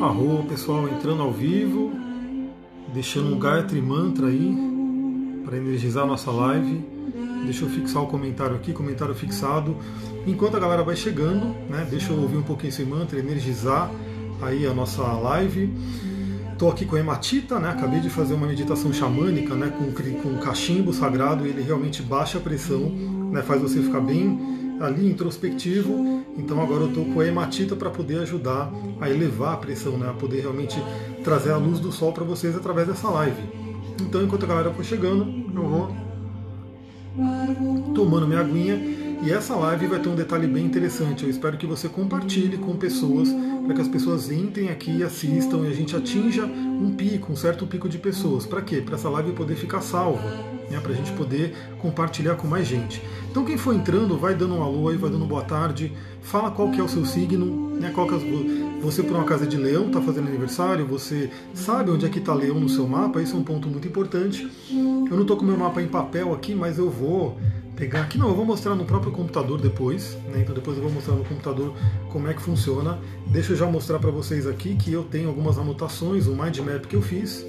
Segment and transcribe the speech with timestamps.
[0.00, 1.92] Arro, pessoal, entrando ao vivo,
[2.94, 4.56] deixando um Gayatri Mantra aí
[5.44, 6.84] para energizar a nossa live.
[7.44, 9.76] Deixa eu fixar o comentário aqui, comentário fixado.
[10.24, 13.90] Enquanto a galera vai chegando, né, deixa eu ouvir um pouquinho esse mantra, energizar
[14.40, 15.74] aí a nossa live.
[16.52, 17.70] Estou aqui com a hematita, né?
[17.70, 19.72] Acabei de fazer uma meditação xamânica, né?
[19.76, 19.90] Com,
[20.22, 22.88] com cachimbo sagrado, ele realmente baixa a pressão,
[23.32, 23.42] né?
[23.42, 26.24] Faz você ficar bem ali introspectivo.
[26.36, 30.08] Então agora eu estou com a hematita para poder ajudar a elevar a pressão, né?
[30.08, 30.82] A poder realmente
[31.22, 33.42] trazer a luz do sol para vocês através dessa live.
[34.00, 35.96] Então enquanto a galera for chegando, eu vou
[37.94, 41.22] tomando minha aguinha e essa live vai ter um detalhe bem interessante.
[41.22, 43.28] Eu espero que você compartilhe com pessoas,
[43.64, 47.36] para que as pessoas entrem aqui e assistam e a gente atinja um pico, um
[47.36, 48.44] certo pico de pessoas.
[48.44, 48.80] Para quê?
[48.80, 50.28] Para essa live poder ficar salva,
[50.72, 50.80] né?
[50.80, 53.02] para a gente poder compartilhar com mais gente.
[53.30, 56.70] Então quem for entrando, vai dando um alô aí, vai dando boa tarde, fala qual
[56.70, 57.90] que é o seu signo, né?
[57.94, 62.06] Qual que é, você por uma casa de leão está fazendo aniversário, você sabe onde
[62.06, 64.50] é que está leão no seu mapa, isso é um ponto muito importante.
[64.70, 67.38] Eu não estou com meu mapa em papel aqui, mas eu vou
[67.76, 70.40] pegar aqui, não, eu vou mostrar no próprio computador depois, né?
[70.42, 71.74] então depois eu vou mostrar no computador
[72.10, 72.98] como é que funciona.
[73.26, 76.86] Deixa eu já mostrar para vocês aqui que eu tenho algumas anotações, o mind map
[76.86, 77.44] que eu fiz.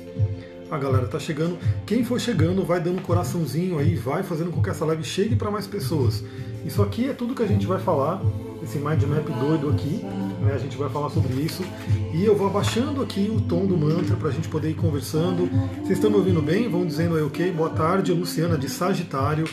[0.73, 1.55] A galera tá chegando.
[1.85, 5.35] Quem for chegando, vai dando um coraçãozinho aí, vai fazendo com que essa live chegue
[5.35, 6.23] para mais pessoas.
[6.65, 8.19] Isso aqui é tudo que a gente vai falar,
[8.63, 10.03] esse mind map doido aqui,
[10.41, 10.52] né?
[10.55, 11.61] A gente vai falar sobre isso.
[12.11, 15.47] E eu vou abaixando aqui o tom do mantra para a gente poder ir conversando.
[15.83, 16.67] Vocês estão me ouvindo bem?
[16.67, 17.52] Vão dizendo aí, ok?
[17.52, 19.45] Boa tarde, Luciana de Sagitário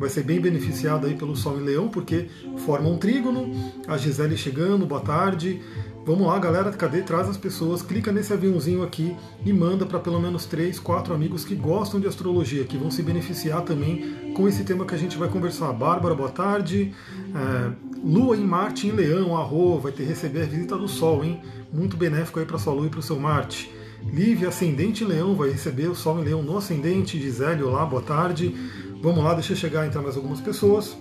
[0.00, 2.26] vai ser bem beneficiado aí pelo Sol em Leão, porque
[2.64, 3.52] forma um trígono.
[3.86, 5.60] A Gisele chegando, boa tarde.
[6.06, 7.02] Vamos lá, galera, cadê?
[7.02, 11.44] Traz as pessoas, clica nesse aviãozinho aqui e manda para pelo menos três, quatro amigos
[11.44, 15.18] que gostam de astrologia, que vão se beneficiar também com esse tema que a gente
[15.18, 15.70] vai conversar.
[15.74, 16.94] Bárbara, boa tarde.
[17.34, 17.70] É,
[18.02, 21.42] Lua em Marte em Leão, Arro, vai ter receber a visita do Sol, hein?
[21.70, 23.70] Muito benéfico aí para sua Lua e para o seu Marte.
[24.10, 27.20] Lívia, ascendente em Leão, vai receber o Sol em Leão no ascendente.
[27.20, 28.54] Gisele, olá, boa tarde.
[29.02, 30.96] Vamos lá, deixa eu chegar, entrar mais algumas pessoas.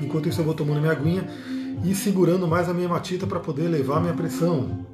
[0.00, 1.24] Enquanto isso eu vou tomando minha aguinha
[1.84, 4.84] e segurando mais a minha matita para poder elevar a minha pressão.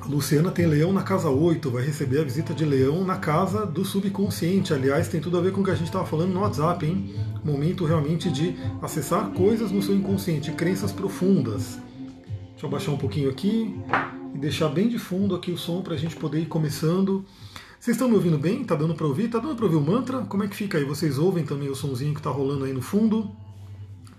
[0.00, 3.64] A Luciana tem leão na casa 8, vai receber a visita de leão na casa
[3.64, 4.72] do subconsciente.
[4.72, 7.14] Aliás, tem tudo a ver com o que a gente estava falando no WhatsApp, hein?
[7.44, 11.78] Momento realmente de acessar coisas no seu inconsciente, crenças profundas.
[12.50, 13.76] Deixa eu baixar um pouquinho aqui
[14.34, 17.24] e deixar bem de fundo aqui o som para a gente poder ir começando.
[17.86, 18.64] Vocês estão me ouvindo bem?
[18.64, 19.28] Tá dando para ouvir?
[19.28, 20.18] Tá dando para ouvir o mantra?
[20.22, 20.82] Como é que fica aí?
[20.82, 23.30] Vocês ouvem também o sonzinho que está rolando aí no fundo?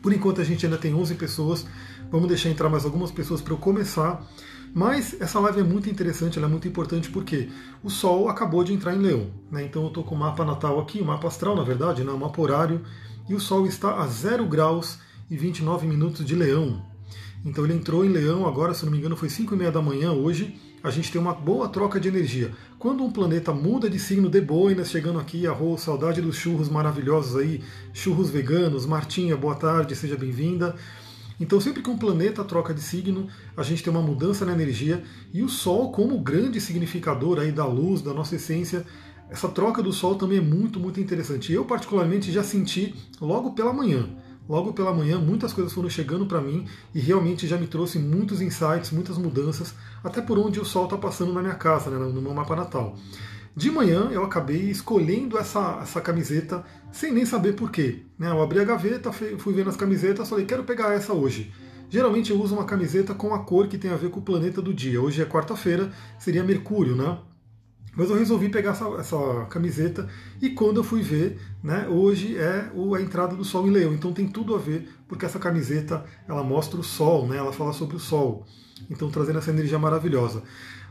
[0.01, 1.65] Por enquanto a gente ainda tem 11 pessoas.
[2.09, 4.25] Vamos deixar entrar mais algumas pessoas para eu começar.
[4.73, 7.49] Mas essa live é muito interessante, ela é muito importante porque
[7.83, 9.27] o Sol acabou de entrar em Leão.
[9.51, 9.65] Né?
[9.65, 12.11] Então eu estou com o mapa natal aqui, o mapa astral na verdade, né?
[12.13, 12.85] o mapa horário,
[13.27, 14.97] e o Sol está a 0 graus
[15.29, 16.81] e 29 minutos de Leão.
[17.43, 19.81] Então ele entrou em Leão agora, se não me engano, foi 5 e meia da
[19.81, 22.51] manhã hoje a gente tem uma boa troca de energia.
[22.79, 27.35] Quando um planeta muda de signo de boinas, chegando aqui, arroz, saudade dos churros maravilhosos
[27.35, 30.75] aí, churros veganos, Martinha, boa tarde, seja bem-vinda.
[31.39, 33.27] Então, sempre que um planeta troca de signo,
[33.57, 37.65] a gente tem uma mudança na energia e o Sol, como grande significador aí da
[37.65, 38.85] luz, da nossa essência,
[39.27, 41.51] essa troca do Sol também é muito, muito interessante.
[41.51, 44.07] Eu, particularmente, já senti logo pela manhã
[44.47, 48.41] logo pela manhã muitas coisas foram chegando para mim e realmente já me trouxe muitos
[48.41, 52.21] insights, muitas mudanças, até por onde o sol está passando na minha casa, né, no
[52.21, 52.95] meu mapa natal.
[53.55, 58.03] De manhã eu acabei escolhendo essa, essa camiseta sem nem saber porquê.
[58.17, 58.29] Né?
[58.29, 61.51] Eu abri a gaveta, fui vendo as camisetas, falei, quero pegar essa hoje.
[61.89, 64.61] Geralmente eu uso uma camiseta com a cor que tem a ver com o planeta
[64.61, 65.01] do dia.
[65.01, 67.17] Hoje é quarta-feira, seria Mercúrio, né?
[67.97, 70.07] Mas eu resolvi pegar essa, essa, camiseta
[70.39, 73.91] e quando eu fui ver, né, hoje é a entrada do Sol em Leão.
[73.91, 77.73] Então tem tudo a ver, porque essa camiseta ela mostra o Sol, né, ela fala
[77.73, 78.45] sobre o Sol.
[78.87, 80.43] Então trazendo essa energia maravilhosa.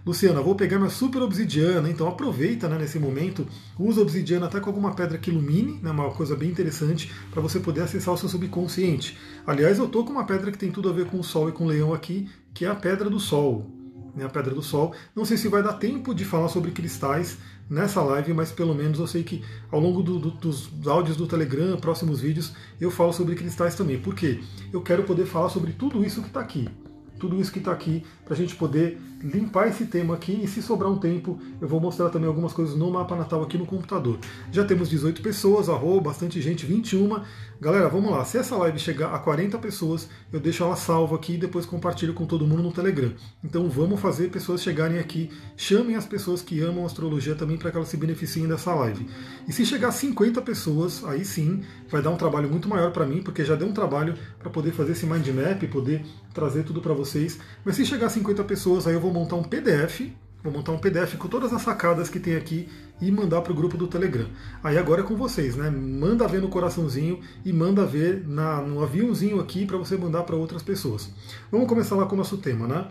[0.05, 3.47] Luciana, vou pegar minha super obsidiana, então aproveita né, nesse momento,
[3.78, 7.61] usa obsidiana até com alguma pedra que ilumine, né, uma coisa bem interessante para você
[7.61, 9.17] poder acessar o seu subconsciente.
[9.47, 11.53] Aliás, eu tô com uma pedra que tem tudo a ver com o Sol e
[11.53, 13.75] com o Leão aqui, que é a Pedra do Sol
[14.16, 14.94] né, a Pedra do Sol.
[15.14, 18.98] Não sei se vai dar tempo de falar sobre cristais nessa live, mas pelo menos
[18.98, 23.12] eu sei que ao longo do, do, dos áudios do Telegram, próximos vídeos, eu falo
[23.12, 23.98] sobre cristais também.
[24.00, 24.40] Por quê?
[24.72, 26.68] Eu quero poder falar sobre tudo isso que está aqui.
[27.18, 30.62] tudo isso que está aqui para a gente poder limpar esse tema aqui e se
[30.62, 34.18] sobrar um tempo eu vou mostrar também algumas coisas no mapa natal aqui no computador.
[34.52, 37.20] Já temos 18 pessoas, arroba, bastante gente, 21.
[37.60, 38.24] Galera, vamos lá.
[38.24, 42.12] Se essa live chegar a 40 pessoas, eu deixo ela salva aqui e depois compartilho
[42.12, 43.12] com todo mundo no Telegram.
[43.42, 45.30] Então vamos fazer pessoas chegarem aqui.
[45.56, 49.08] Chamem as pessoas que amam astrologia também para que elas se beneficiem dessa live.
[49.48, 53.06] E se chegar a 50 pessoas, aí sim vai dar um trabalho muito maior para
[53.06, 56.04] mim, porque já deu um trabalho para poder fazer esse mind map, poder
[56.34, 57.38] trazer tudo para vocês.
[57.64, 60.03] Mas se chegar a 50 pessoas, aí eu vou montar um PDF
[60.47, 62.69] Vou montar um PDF com todas as sacadas que tem aqui
[63.00, 64.29] e mandar para o grupo do Telegram.
[64.62, 65.69] Aí agora é com vocês, né?
[65.69, 70.37] Manda ver no coraçãozinho e manda ver na, no aviãozinho aqui para você mandar para
[70.37, 71.11] outras pessoas.
[71.50, 72.87] Vamos começar lá com o nosso tema, né?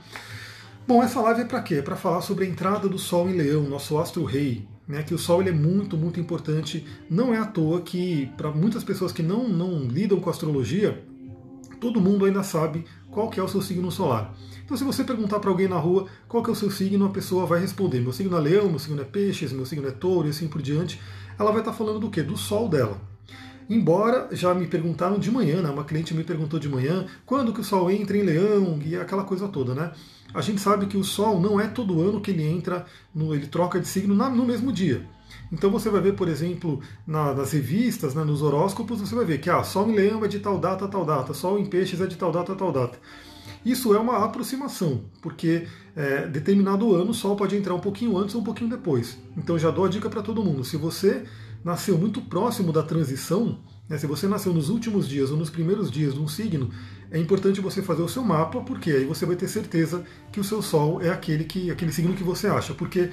[0.86, 1.76] Bom, essa live é para quê?
[1.76, 4.68] É para falar sobre a entrada do Sol em Leão, nosso astro rei.
[4.86, 6.86] Né, que o Sol ele é muito, muito importante.
[7.10, 11.04] Não é à toa que, para muitas pessoas que não, não lidam com astrologia,
[11.80, 14.36] todo mundo ainda sabe qual que é o seu signo solar.
[14.66, 17.10] Então, se você perguntar para alguém na rua qual que é o seu signo, a
[17.10, 20.28] pessoa vai responder: meu signo é leão, meu signo é peixes, meu signo é touro
[20.28, 21.00] e assim por diante.
[21.38, 22.24] Ela vai estar tá falando do quê?
[22.24, 23.00] Do sol dela.
[23.70, 25.70] Embora já me perguntaram de manhã, né?
[25.70, 29.24] uma cliente me perguntou de manhã quando que o Sol entra em Leão e aquela
[29.24, 29.92] coisa toda, né?
[30.36, 33.48] A gente sabe que o Sol não é todo ano que ele entra, no, ele
[33.48, 35.04] troca de signo no mesmo dia.
[35.52, 39.40] Então você vai ver, por exemplo, na, nas revistas, né, nos horóscopos, você vai ver
[39.40, 42.06] que ah, Sol em Leão é de tal data, tal data, Sol em Peixes é
[42.06, 43.00] de tal data, tal data.
[43.66, 45.66] Isso é uma aproximação, porque
[45.96, 49.18] é, determinado ano o Sol pode entrar um pouquinho antes ou um pouquinho depois.
[49.36, 51.24] Então já dou a dica para todo mundo: se você
[51.64, 53.58] nasceu muito próximo da transição,
[53.90, 56.70] né, se você nasceu nos últimos dias ou nos primeiros dias de um signo,
[57.10, 60.44] é importante você fazer o seu mapa, porque aí você vai ter certeza que o
[60.44, 62.76] seu Sol é aquele, que, aquele signo que você acha.
[62.76, 63.10] Porque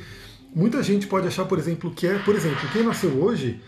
[0.55, 3.59] muita gente pode achar, por exemplo, que é, por exemplo, quem nasceu hoje,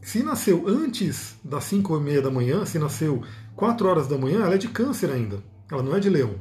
[0.00, 3.24] se nasceu antes das 5 e meia da manhã, se nasceu
[3.56, 5.42] 4 horas da manhã, ela é de câncer ainda.
[5.70, 6.34] Ela não é de leão.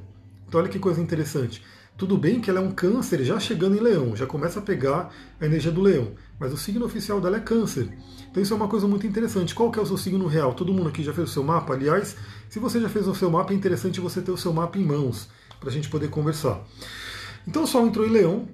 [0.47, 1.63] Então olha que coisa interessante.
[1.97, 5.11] Tudo bem que ela é um câncer já chegando em leão, já começa a pegar
[5.41, 7.89] a energia do leão, mas o signo oficial dela é câncer.
[8.29, 9.55] Então isso é uma coisa muito interessante.
[9.55, 10.53] Qual que é o seu signo real?
[10.53, 11.73] Todo mundo aqui já fez o seu mapa?
[11.73, 12.15] Aliás,
[12.49, 14.85] se você já fez o seu mapa, é interessante você ter o seu mapa em
[14.85, 15.27] mãos,
[15.59, 16.63] para a gente poder conversar.
[17.47, 18.47] Então o Sol entrou em leão,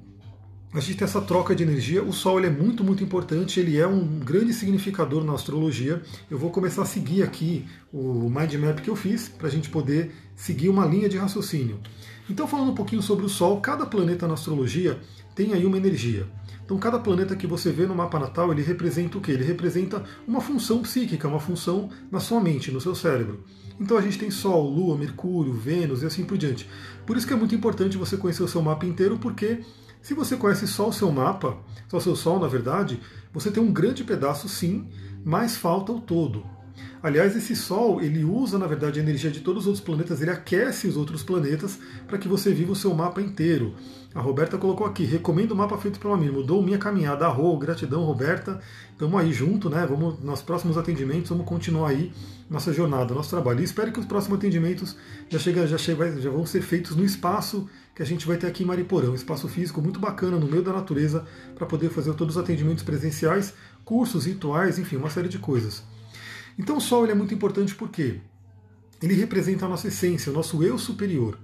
[0.74, 2.04] a gente tem essa troca de energia.
[2.04, 6.02] O Sol ele é muito, muito importante, ele é um grande significador na astrologia.
[6.32, 9.70] Eu vou começar a seguir aqui o mind map que eu fiz para a gente
[9.70, 11.80] poder seguir uma linha de raciocínio.
[12.28, 15.00] Então, falando um pouquinho sobre o Sol, cada planeta na astrologia
[15.36, 16.26] tem aí uma energia.
[16.66, 19.34] Então, cada planeta que você vê no mapa natal, ele representa o quê?
[19.34, 23.44] Ele representa uma função psíquica, uma função na sua mente, no seu cérebro.
[23.80, 26.68] Então, a gente tem Sol, Lua, Mercúrio, Vênus e assim por diante.
[27.06, 29.60] Por isso que é muito importante você conhecer o seu mapa inteiro, porque
[30.04, 31.58] se você conhece só o seu mapa,
[31.88, 33.00] só o seu Sol, na verdade,
[33.32, 34.90] você tem um grande pedaço sim,
[35.24, 36.46] mas falta o todo.
[37.02, 40.30] Aliás, esse Sol, ele usa, na verdade, a energia de todos os outros planetas, ele
[40.30, 43.76] aquece os outros planetas para que você viva o seu mapa inteiro.
[44.14, 48.04] A Roberta colocou aqui, recomendo o mapa feito pelo Amir, mudou minha caminhada, arro, gratidão,
[48.04, 48.60] Roberta.
[48.92, 49.88] Estamos aí junto, né?
[49.90, 52.12] Vamos nos próximos atendimentos, vamos continuar aí
[52.50, 53.62] nossa jornada, nosso trabalho.
[53.62, 54.98] E espero que os próximos atendimentos
[55.30, 58.48] já, chega, já, chega, já vão ser feitos no espaço que a gente vai ter
[58.48, 62.14] aqui em Mariporã, um espaço físico muito bacana no meio da natureza para poder fazer
[62.16, 63.54] todos os atendimentos presenciais,
[63.86, 65.84] cursos, rituais, enfim, uma série de coisas.
[66.58, 68.20] Então o Sol é muito importante porque
[69.02, 71.38] ele representa a nossa essência, o nosso eu superior.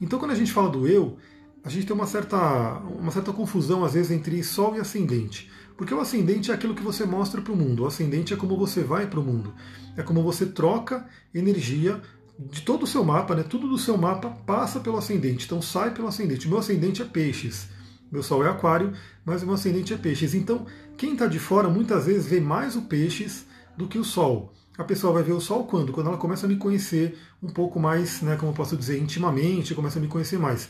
[0.00, 1.18] Então quando a gente fala do eu,
[1.62, 5.50] a gente tem uma certa, uma certa confusão às vezes entre Sol e ascendente.
[5.76, 8.56] Porque o ascendente é aquilo que você mostra para o mundo, o ascendente é como
[8.56, 9.52] você vai para o mundo.
[9.96, 12.00] É como você troca energia
[12.38, 13.42] de todo o seu mapa, né?
[13.42, 16.48] tudo do seu mapa passa pelo ascendente, então sai pelo ascendente.
[16.48, 17.68] Meu ascendente é peixes,
[18.10, 18.92] meu sol é aquário,
[19.24, 20.34] mas meu ascendente é peixes.
[20.34, 20.66] Então,
[20.96, 23.46] quem está de fora muitas vezes vê mais o peixes
[23.76, 24.52] do que o Sol.
[24.76, 25.92] A pessoa vai ver o Sol quando?
[25.92, 29.74] Quando ela começa a me conhecer um pouco mais, né, como eu posso dizer, intimamente,
[29.74, 30.68] começa a me conhecer mais.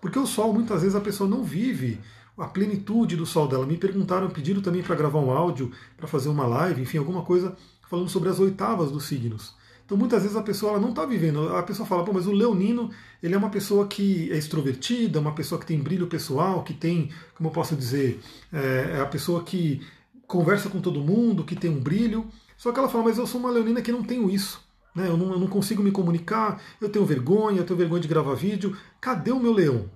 [0.00, 2.00] Porque o Sol, muitas vezes, a pessoa não vive
[2.38, 3.66] a plenitude do Sol dela.
[3.66, 7.56] Me perguntaram, pediram também para gravar um áudio, para fazer uma live, enfim, alguma coisa
[7.88, 9.54] falando sobre as oitavas dos signos.
[9.90, 11.48] Então, muitas vezes a pessoa ela não está vivendo.
[11.56, 15.34] A pessoa fala, Pô, mas o leonino ele é uma pessoa que é extrovertida, uma
[15.34, 18.20] pessoa que tem brilho pessoal, que tem, como eu posso dizer,
[18.52, 19.84] é, é a pessoa que
[20.28, 22.28] conversa com todo mundo, que tem um brilho.
[22.56, 24.64] Só que ela fala, mas eu sou uma leonina que não tenho isso.
[24.94, 25.08] Né?
[25.08, 28.34] Eu, não, eu não consigo me comunicar, eu tenho vergonha, eu tenho vergonha de gravar
[28.34, 28.76] vídeo.
[29.00, 29.90] Cadê o meu leão?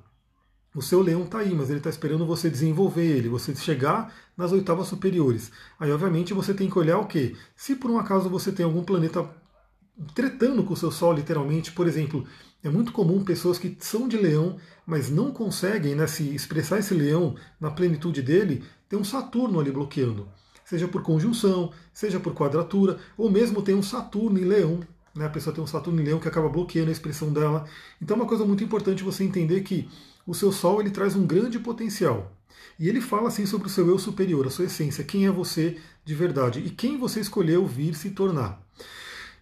[0.74, 4.50] O seu leão está aí, mas ele está esperando você desenvolver ele, você chegar nas
[4.50, 5.52] oitavas superiores.
[5.78, 7.36] Aí, obviamente, você tem que olhar o quê?
[7.54, 9.24] Se por um acaso você tem algum planeta
[10.14, 12.26] tretando com o seu Sol, literalmente, por exemplo,
[12.62, 16.94] é muito comum pessoas que são de leão, mas não conseguem né, se expressar esse
[16.94, 20.28] leão na plenitude dele, tem um Saturno ali bloqueando.
[20.64, 24.80] Seja por conjunção, seja por quadratura, ou mesmo tem um Saturno em leão.
[25.14, 25.26] né?
[25.26, 27.66] a pessoa tem um Saturno em Leão que acaba bloqueando a expressão dela.
[28.00, 29.88] Então é uma coisa muito importante você entender que
[30.26, 32.32] o seu Sol ele traz um grande potencial.
[32.78, 35.76] E ele fala assim sobre o seu eu superior, a sua essência, quem é você
[36.04, 38.60] de verdade e quem você escolheu vir se tornar.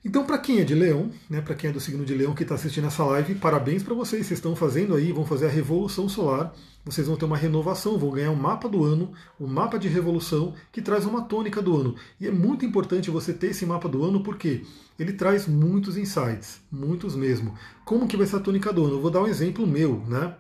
[0.05, 2.43] Então, para quem é de Leão, né, para quem é do signo de Leão que
[2.43, 4.27] está assistindo essa live, parabéns para vocês.
[4.27, 6.53] Vocês estão fazendo aí, vão fazer a revolução solar.
[6.85, 10.55] Vocês vão ter uma renovação, vão ganhar um mapa do ano, um mapa de revolução
[10.73, 11.95] que traz uma tônica do ano.
[12.21, 14.65] E é muito importante você ter esse mapa do ano porque
[14.99, 17.55] ele traz muitos insights, muitos mesmo.
[17.85, 18.97] Como que vai ser a tônica do ano?
[18.97, 20.35] Eu vou dar um exemplo meu, né?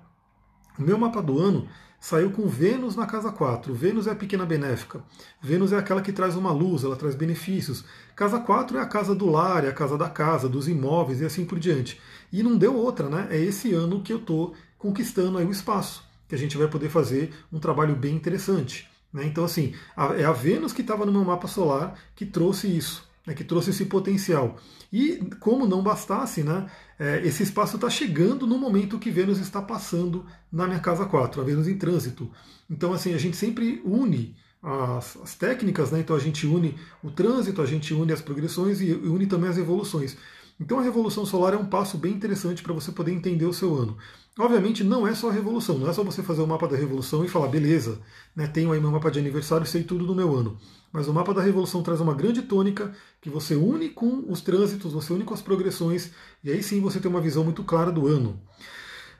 [0.77, 1.69] O meu mapa do ano
[2.03, 3.73] saiu com Vênus na casa 4.
[3.73, 5.01] Vênus é a pequena benéfica.
[5.41, 7.85] Vênus é aquela que traz uma luz, ela traz benefícios.
[8.17, 11.25] Casa 4 é a casa do lar, é a casa da casa, dos imóveis e
[11.25, 12.01] assim por diante.
[12.33, 13.29] E não deu outra, né?
[13.31, 16.89] É esse ano que eu estou conquistando aí o espaço, que a gente vai poder
[16.89, 18.91] fazer um trabalho bem interessante.
[19.13, 19.25] Né?
[19.25, 19.73] Então, assim,
[20.19, 23.71] é a Vênus que estava no meu mapa solar que trouxe isso né, que trouxe
[23.71, 24.57] esse potencial.
[24.93, 26.67] E como não bastasse, né,
[26.99, 31.41] é, esse espaço está chegando no momento que Vênus está passando na minha casa 4,
[31.41, 32.31] a Vênus em trânsito.
[32.69, 36.01] Então, assim, a gente sempre une as, as, técnicas, né?
[36.01, 39.59] então a gente une o trânsito, a gente une as progressões e une também as
[39.59, 40.17] evoluções.
[40.61, 43.75] Então a revolução solar é um passo bem interessante para você poder entender o seu
[43.75, 43.97] ano.
[44.39, 47.25] Obviamente não é só a revolução, não é só você fazer o mapa da revolução
[47.25, 48.01] e falar, beleza,
[48.35, 50.57] né, tenho aí meu mapa de aniversário, sei tudo do meu ano.
[50.91, 54.93] Mas o mapa da revolução traz uma grande tônica que você une com os trânsitos,
[54.93, 58.07] você une com as progressões, e aí sim você tem uma visão muito clara do
[58.07, 58.41] ano.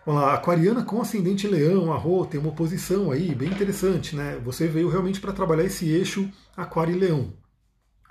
[0.07, 4.41] A aquariana com ascendente leão, a Rô, tem uma oposição aí bem interessante, né?
[4.45, 7.33] Você veio realmente para trabalhar esse eixo aquário e leão.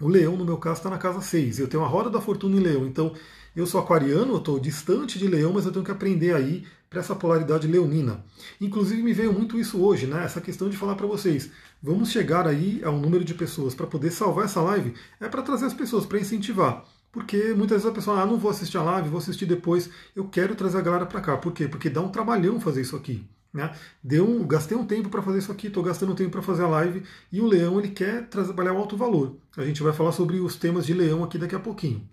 [0.02, 1.60] O leão, no meu caso, está na casa 6.
[1.60, 3.14] Eu tenho a roda da fortuna em leão, então
[3.56, 7.00] eu sou aquariano, eu estou distante de leão, mas eu tenho que aprender aí para
[7.00, 8.24] essa polaridade leonina.
[8.60, 10.26] Inclusive me veio muito isso hoje, né?
[10.26, 13.88] Essa questão de falar para vocês, vamos chegar aí a um número de pessoas para
[13.88, 16.84] poder salvar essa live, é para trazer as pessoas, para incentivar.
[17.12, 20.28] Porque muitas vezes a pessoa, ah, não vou assistir a live, vou assistir depois, eu
[20.28, 21.38] quero trazer a galera para cá.
[21.38, 21.68] Por quê?
[21.68, 23.26] Porque dá um trabalhão fazer isso aqui.
[23.54, 23.74] Né?
[24.02, 27.04] Deu gastei um tempo para fazer isso aqui, estou gastando tempo para fazer a live
[27.32, 29.36] e o leão ele quer trabalhar o alto valor.
[29.58, 32.08] A gente vai falar sobre os temas de leão aqui daqui a pouquinho.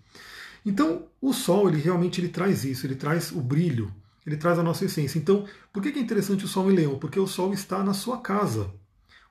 [0.65, 3.93] Então, o Sol, ele realmente ele traz isso, ele traz o brilho,
[4.25, 5.17] ele traz a nossa essência.
[5.17, 6.99] Então, por que é interessante o Sol em Leão?
[6.99, 8.69] Porque o Sol está na sua casa.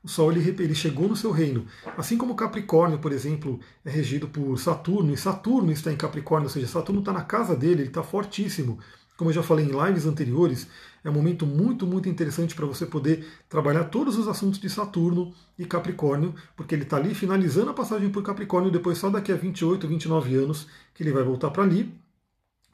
[0.03, 1.67] O Sol ele, ele chegou no seu reino.
[1.97, 6.53] Assim como Capricórnio, por exemplo, é regido por Saturno, e Saturno está em Capricórnio, ou
[6.53, 8.79] seja, Saturno está na casa dele, ele está fortíssimo.
[9.17, 10.69] Como eu já falei em lives anteriores,
[11.05, 15.33] é um momento muito, muito interessante para você poder trabalhar todos os assuntos de Saturno
[15.59, 19.37] e Capricórnio, porque ele está ali finalizando a passagem por Capricórnio, depois só daqui a
[19.37, 21.95] 28, 29 anos que ele vai voltar para ali.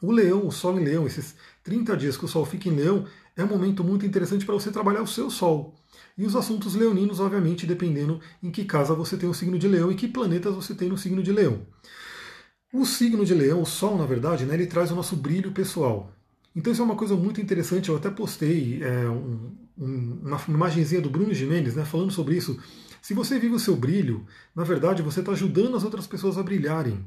[0.00, 3.06] O Leão, o Sol em Leão, esses 30 dias que o Sol fica em Leão,
[3.36, 5.74] é um momento muito interessante para você trabalhar o seu Sol.
[6.16, 9.90] E os assuntos leoninos, obviamente, dependendo em que casa você tem o signo de Leão
[9.90, 11.66] e que planetas você tem no signo de Leão.
[12.72, 16.13] O signo de Leão, o Sol, na verdade, né, ele traz o nosso brilho pessoal.
[16.54, 21.00] Então isso é uma coisa muito interessante, eu até postei é, um, um, uma imagenzinha
[21.00, 22.58] do Bruno Jimenez né, falando sobre isso.
[23.02, 26.42] Se você vive o seu brilho, na verdade você está ajudando as outras pessoas a
[26.42, 27.04] brilharem.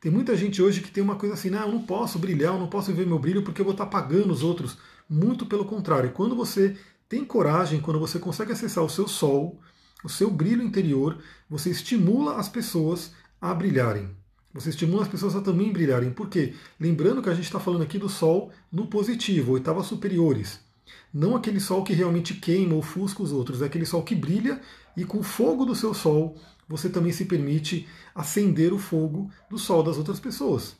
[0.00, 2.60] Tem muita gente hoje que tem uma coisa assim, não, eu não posso brilhar, eu
[2.60, 4.76] não posso ver meu brilho porque eu vou estar tá apagando os outros.
[5.08, 6.76] Muito pelo contrário, quando você
[7.08, 9.60] tem coragem, quando você consegue acessar o seu sol,
[10.02, 11.18] o seu brilho interior,
[11.48, 14.10] você estimula as pessoas a brilharem.
[14.54, 16.10] Você estimula as pessoas a também brilharem.
[16.10, 16.54] Por quê?
[16.78, 20.60] Lembrando que a gente está falando aqui do Sol no positivo, oitavas superiores.
[21.12, 24.60] Não aquele Sol que realmente queima ou ofusca os outros, é aquele Sol que brilha
[24.96, 26.36] e com o fogo do seu Sol
[26.68, 30.76] você também se permite acender o fogo do Sol das outras pessoas.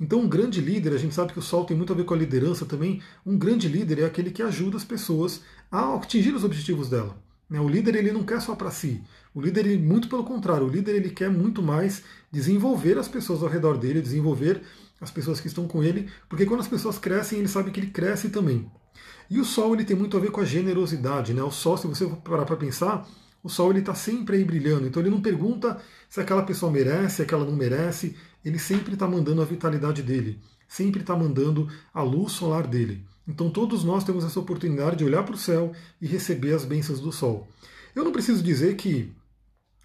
[0.00, 2.14] Então, um grande líder, a gente sabe que o Sol tem muito a ver com
[2.14, 3.02] a liderança também.
[3.24, 7.16] Um grande líder é aquele que ajuda as pessoas a atingir os objetivos dela.
[7.48, 7.60] Né?
[7.60, 9.02] O líder ele não quer só para si.
[9.34, 13.42] O líder, ele, muito pelo contrário, o líder ele quer muito mais desenvolver as pessoas
[13.42, 14.62] ao redor dele, desenvolver
[15.00, 17.90] as pessoas que estão com ele, porque quando as pessoas crescem, ele sabe que ele
[17.90, 18.70] cresce também.
[19.28, 21.42] E o Sol ele tem muito a ver com a generosidade, né?
[21.42, 23.06] O Sol, se você parar para pensar,
[23.42, 24.86] o Sol ele está sempre aí brilhando.
[24.86, 28.16] Então ele não pergunta se aquela pessoa merece, se aquela não merece.
[28.44, 33.04] Ele sempre está mandando a vitalidade dele, sempre está mandando a luz solar dele.
[33.26, 37.00] Então todos nós temos essa oportunidade de olhar para o céu e receber as bênçãos
[37.00, 37.48] do Sol.
[37.94, 39.12] Eu não preciso dizer que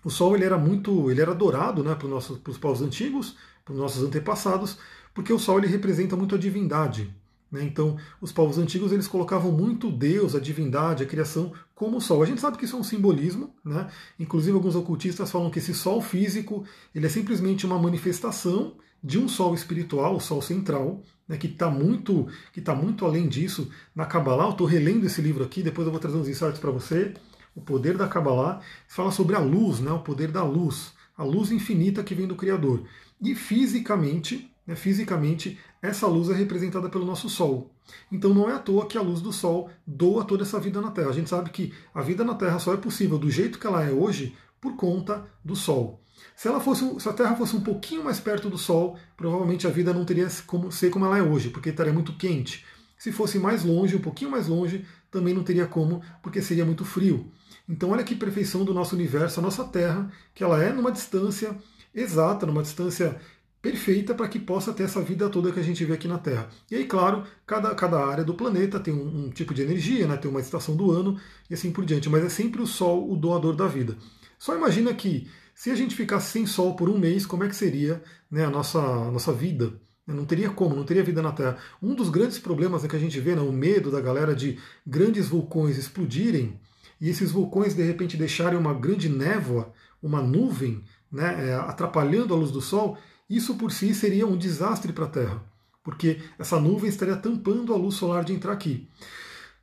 [0.04, 2.82] o Sol ele era muito, ele era adorado, né, para os nossos, para os povos
[2.82, 4.78] antigos, para os nossos antepassados,
[5.14, 7.14] porque o Sol ele representa muito a divindade.
[7.52, 7.64] Né?
[7.64, 12.24] Então, os povos antigos eles colocavam muito Deus, a divindade, a criação como o Sol.
[12.24, 13.90] A gente sabe que isso é um simbolismo, né?
[14.20, 16.64] Inclusive alguns ocultistas falam que esse Sol físico
[16.96, 21.70] ele é simplesmente uma manifestação de um Sol espiritual, o Sol central, né, que está
[21.70, 23.70] muito, que tá muito além disso.
[23.96, 26.72] Na Kabbalah, eu estou relendo esse livro aqui, depois eu vou trazer uns insights para
[26.72, 27.14] você.
[27.56, 31.52] O poder da Kabbalah fala sobre a luz, né, o poder da luz, a luz
[31.52, 32.84] infinita que vem do Criador.
[33.22, 37.72] E fisicamente, né, fisicamente, essa luz é representada pelo nosso Sol.
[38.12, 40.92] Então não é à toa que a luz do Sol doa toda essa vida na
[40.92, 41.10] Terra.
[41.10, 43.84] A gente sabe que a vida na Terra só é possível do jeito que ela
[43.84, 46.01] é hoje por conta do Sol.
[46.36, 49.70] Se, ela fosse, se a Terra fosse um pouquinho mais perto do Sol, provavelmente a
[49.70, 52.66] vida não teria como ser como ela é hoje, porque estaria muito quente.
[52.98, 56.86] Se fosse mais longe, um pouquinho mais longe, também não teria como, porque seria muito
[56.86, 57.32] frio.
[57.68, 61.58] Então olha que perfeição do nosso universo, a nossa Terra, que ela é numa distância
[61.94, 63.20] exata, numa distância
[63.62, 66.50] perfeita para que possa ter essa vida toda que a gente vê aqui na Terra.
[66.70, 70.18] E aí, claro, cada, cada área do planeta tem um, um tipo de energia, né,
[70.18, 73.16] tem uma estação do ano e assim por diante, mas é sempre o Sol o
[73.16, 73.96] doador da vida.
[74.40, 75.30] Só imagina que
[75.62, 78.02] se a gente ficasse sem Sol por um mês, como é que seria
[78.32, 79.72] né, a, nossa, a nossa vida?
[80.08, 81.56] Não teria como, não teria vida na Terra.
[81.80, 84.58] Um dos grandes problemas é que a gente vê, né, o medo da galera de
[84.88, 86.60] grandes vulcões explodirem
[87.00, 92.38] e esses vulcões de repente deixarem uma grande névoa, uma nuvem, né, é, atrapalhando a
[92.38, 92.98] luz do Sol,
[93.30, 95.44] isso por si seria um desastre para a Terra,
[95.84, 98.90] porque essa nuvem estaria tampando a luz solar de entrar aqui.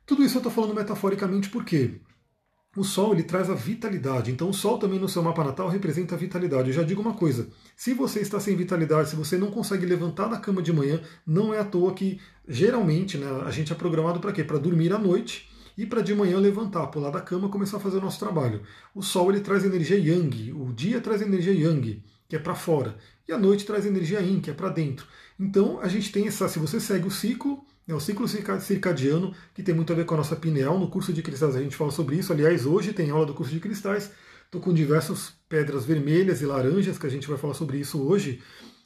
[0.05, 1.99] Tudo isso eu estou falando metaforicamente porque
[2.75, 4.31] o Sol ele traz a vitalidade.
[4.31, 6.69] Então o Sol também no seu mapa natal representa a vitalidade.
[6.69, 10.27] Eu já digo uma coisa: se você está sem vitalidade, se você não consegue levantar
[10.27, 14.19] da cama de manhã, não é à toa que geralmente né, a gente é programado
[14.19, 14.43] para quê?
[14.43, 17.97] Para dormir à noite e para de manhã levantar, pular da cama, começar a fazer
[17.97, 18.61] o nosso trabalho.
[18.93, 22.97] O Sol ele traz energia Yang, o dia traz energia Yang, que é para fora
[23.29, 25.05] e a noite traz energia yin, que é para dentro.
[25.39, 29.63] Então a gente tem essa, se você segue o ciclo, é o ciclo circadiano, que
[29.63, 31.91] tem muito a ver com a nossa pineal, no curso de cristais a gente fala
[31.91, 32.31] sobre isso.
[32.31, 34.11] Aliás, hoje tem aula do curso de cristais,
[34.45, 38.41] estou com diversas pedras vermelhas e laranjas, que a gente vai falar sobre isso hoje.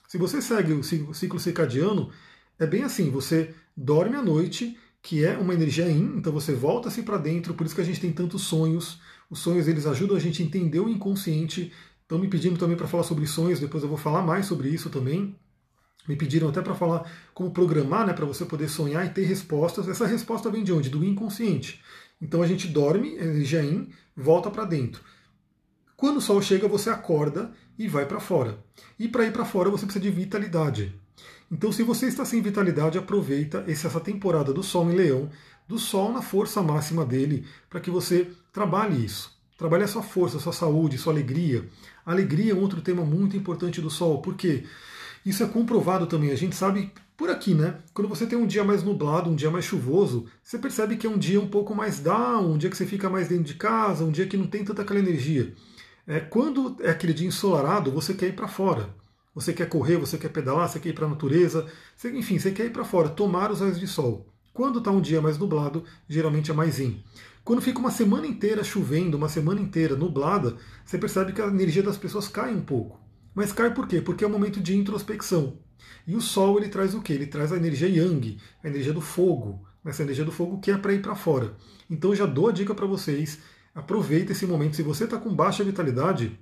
[0.08, 2.10] Se você segue o ciclo circadiano,
[2.58, 7.04] é bem assim, você dorme à noite, que é uma energia yin, então você volta-se
[7.04, 9.02] para dentro, por isso que a gente tem tantos sonhos.
[9.30, 12.88] Os sonhos eles ajudam a gente a entender o inconsciente Estão me pedindo também para
[12.88, 15.36] falar sobre sonhos, depois eu vou falar mais sobre isso também.
[16.08, 19.88] Me pediram até para falar como programar, né, para você poder sonhar e ter respostas.
[19.88, 20.90] Essa resposta vem de onde?
[20.90, 21.82] Do inconsciente.
[22.22, 25.02] Então a gente dorme, energia in, volta para dentro.
[25.96, 28.60] Quando o sol chega, você acorda e vai para fora.
[29.00, 30.94] E para ir para fora você precisa de vitalidade.
[31.52, 35.30] Então, se você está sem vitalidade, aproveita essa temporada do Sol em Leão,
[35.68, 39.32] do Sol na força máxima dele, para que você trabalhe isso.
[39.56, 41.70] Trabalhe a sua força, a sua saúde, a sua alegria.
[42.04, 44.64] A alegria é um outro tema muito importante do Sol, porque
[45.26, 46.32] isso é comprovado também.
[46.32, 47.80] A gente sabe por aqui, né?
[47.94, 51.10] Quando você tem um dia mais nublado, um dia mais chuvoso, você percebe que é
[51.10, 54.04] um dia um pouco mais down, um dia que você fica mais dentro de casa,
[54.04, 55.54] um dia que não tem tanta aquela energia.
[56.06, 58.90] É, quando é aquele dia ensolarado, você quer ir para fora.
[59.34, 62.52] Você quer correr, você quer pedalar, você quer ir para a natureza, você, enfim, você
[62.52, 64.28] quer ir para fora, tomar os raios de sol.
[64.54, 67.02] Quando está um dia mais nublado, geralmente é mais in.
[67.44, 70.56] Quando fica uma semana inteira chovendo, uma semana inteira nublada,
[70.86, 73.03] você percebe que a energia das pessoas cai um pouco.
[73.34, 74.02] Mas cai por quê?
[74.02, 75.58] Porque é um momento de introspecção.
[76.06, 77.14] E o Sol ele traz o quê?
[77.14, 80.78] Ele traz a energia Yang, a energia do fogo, essa energia do fogo que é
[80.78, 81.56] para ir para fora.
[81.90, 83.40] Então eu já dou a dica para vocês,
[83.74, 84.76] aproveita esse momento.
[84.76, 86.40] Se você está com baixa vitalidade,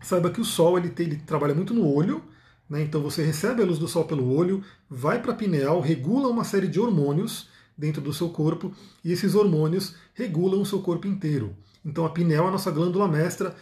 [0.00, 2.22] saiba que o Sol ele, tem, ele trabalha muito no olho,
[2.68, 2.82] né?
[2.82, 6.44] então você recebe a luz do Sol pelo olho, vai para a pineal, regula uma
[6.44, 8.72] série de hormônios dentro do seu corpo
[9.04, 11.56] e esses hormônios regulam o seu corpo inteiro.
[11.84, 13.54] Então a pineal é a nossa glândula mestra.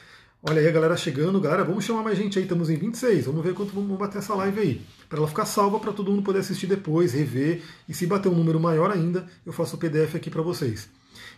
[0.44, 3.44] Olha aí a galera chegando, galera, vamos chamar mais gente aí, estamos em 26, vamos
[3.44, 4.82] ver quanto vamos bater essa live aí.
[5.08, 8.34] Para ela ficar salva para todo mundo poder assistir depois, rever, e se bater um
[8.34, 10.88] número maior ainda, eu faço o PDF aqui para vocês.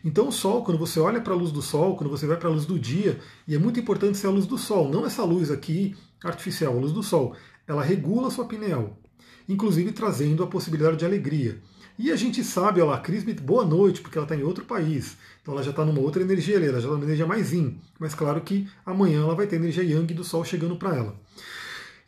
[0.03, 2.49] Então o Sol, quando você olha para a luz do Sol, quando você vai para
[2.49, 5.23] a luz do dia, e é muito importante ser a luz do Sol, não essa
[5.23, 7.37] luz aqui artificial, a luz do Sol,
[7.69, 8.99] ela regula a sua pineal,
[9.47, 11.61] inclusive trazendo a possibilidade de alegria.
[11.96, 15.16] E a gente sabe, olha lá, Cris, boa noite, porque ela está em outro país.
[15.40, 17.78] Então ela já está numa outra energia ali, ela já está numa energia mais yin.
[18.00, 21.14] Mas claro que amanhã ela vai ter energia yang do sol chegando para ela.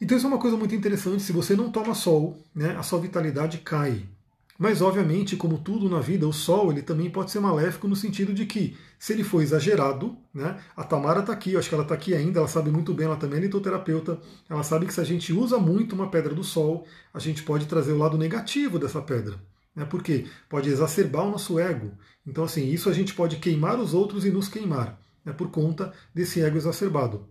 [0.01, 1.23] Então isso é uma coisa muito interessante.
[1.23, 4.03] Se você não toma sol, né, a sua vitalidade cai.
[4.59, 8.35] Mas obviamente, como tudo na vida, o sol ele também pode ser maléfico no sentido
[8.35, 11.85] de que, se ele for exagerado, né, a Tamara está aqui, eu acho que ela
[11.85, 14.19] está aqui ainda, ela sabe muito bem, ela também é litoterapeuta,
[14.49, 17.67] ela sabe que se a gente usa muito uma pedra do sol, a gente pode
[17.67, 19.37] trazer o lado negativo dessa pedra.
[19.77, 19.85] Né?
[19.85, 21.93] Porque pode exacerbar o nosso ego.
[22.27, 25.33] Então, assim, isso a gente pode queimar os outros e nos queimar, né?
[25.33, 27.29] por conta desse ego exacerbado.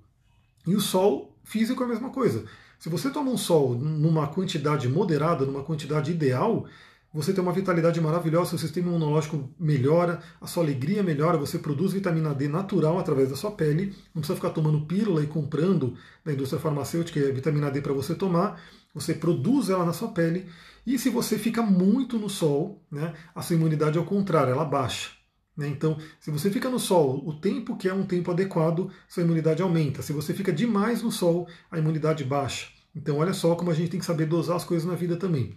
[0.66, 2.46] E o sol físico é a mesma coisa.
[2.78, 6.68] Se você toma um sol numa quantidade moderada, numa quantidade ideal,
[7.16, 11.94] você tem uma vitalidade maravilhosa, seu sistema imunológico melhora, a sua alegria melhora, você produz
[11.94, 16.34] vitamina D natural através da sua pele, não precisa ficar tomando pílula e comprando da
[16.34, 18.62] indústria farmacêutica vitamina D para você tomar,
[18.96, 20.48] você produz ela na sua pele
[20.88, 25.12] e se você fica muito no sol, né, a sua imunidade, ao contrário, ela baixa.
[25.58, 25.68] Né?
[25.68, 29.62] Então, se você fica no sol o tempo que é um tempo adequado, sua imunidade
[29.62, 30.02] aumenta.
[30.02, 32.68] Se você fica demais no sol, a imunidade baixa.
[32.96, 35.54] Então olha só como a gente tem que saber dosar as coisas na vida também.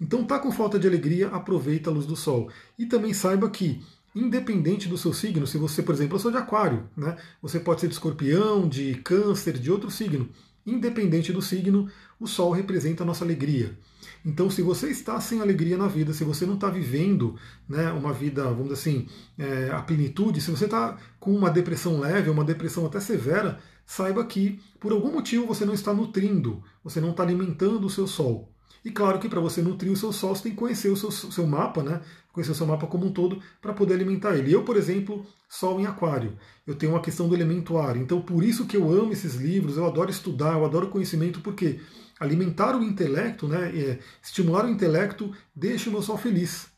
[0.00, 2.50] Então tá com falta de alegria, aproveita a luz do sol.
[2.78, 3.82] E também saiba que
[4.14, 7.16] independente do seu signo, se você, por exemplo, eu sou de aquário, né?
[7.40, 10.28] Você pode ser de escorpião, de câncer, de outro signo.
[10.64, 11.88] Independente do signo,
[12.20, 13.76] o sol representa a nossa alegria.
[14.24, 17.36] Então, se você está sem alegria na vida, se você não está vivendo
[17.68, 21.98] né, uma vida, vamos dizer assim, é, a plenitude, se você está com uma depressão
[21.98, 27.00] leve, uma depressão até severa, saiba que por algum motivo você não está nutrindo, você
[27.00, 28.48] não está alimentando o seu sol.
[28.84, 31.10] E claro que para você nutrir o seu sol, você tem que conhecer o seu,
[31.10, 32.00] seu mapa, né?
[32.32, 34.52] Conhecer o seu mapa como um todo para poder alimentar ele.
[34.52, 36.36] Eu, por exemplo, sol em aquário.
[36.66, 37.96] Eu tenho uma questão do elemento ar.
[37.96, 41.80] Então, por isso que eu amo esses livros, eu adoro estudar, eu adoro conhecimento, porque
[42.18, 46.68] alimentar o intelecto, né, é, estimular o intelecto, deixa o meu sol feliz.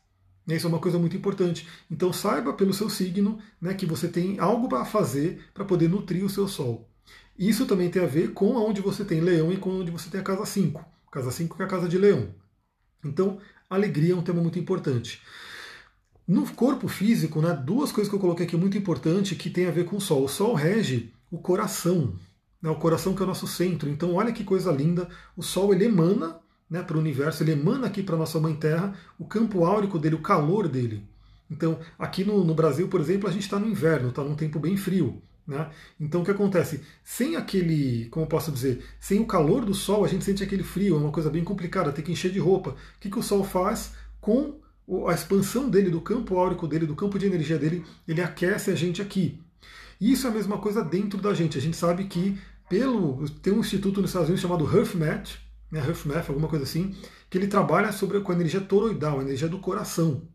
[0.47, 1.67] Isso é uma coisa muito importante.
[1.89, 6.23] Então saiba pelo seu signo né, que você tem algo para fazer para poder nutrir
[6.23, 6.89] o seu sol.
[7.37, 10.21] Isso também tem a ver com onde você tem leão e com onde você tem
[10.21, 10.85] a casa 5.
[11.11, 12.33] Casa 5 que é a casa de leão.
[13.03, 13.39] Então,
[13.69, 15.21] alegria é um tema muito importante.
[16.27, 19.71] No corpo físico, né, duas coisas que eu coloquei aqui muito importante que tem a
[19.71, 20.23] ver com o Sol.
[20.23, 22.15] O Sol rege o coração,
[22.61, 23.87] né, o coração que é o nosso centro.
[23.89, 25.07] Então, olha que coisa linda.
[25.37, 28.95] O Sol ele emana né, para o universo, ele emana aqui para nossa Mãe Terra
[29.19, 31.03] o campo áurico dele, o calor dele.
[31.49, 34.59] Então, aqui no, no Brasil, por exemplo, a gente está no inverno, está num tempo
[34.59, 35.21] bem frio.
[35.47, 35.69] Né?
[35.99, 36.81] Então o que acontece?
[37.03, 40.63] Sem aquele, como eu posso dizer, sem o calor do sol, a gente sente aquele
[40.63, 42.71] frio, é uma coisa bem complicada, tem que encher de roupa.
[42.71, 44.59] O que, que o sol faz com
[45.07, 48.75] a expansão dele, do campo áurico dele, do campo de energia dele, ele aquece a
[48.75, 49.41] gente aqui.
[49.99, 51.57] E isso é a mesma coisa dentro da gente.
[51.57, 52.37] A gente sabe que
[52.69, 55.37] pelo tem um instituto nos Estados Unidos chamado HearthMath,
[55.71, 56.95] né, HearthMath, alguma coisa assim,
[57.29, 60.27] que ele trabalha sobre com a energia toroidal, a energia do coração.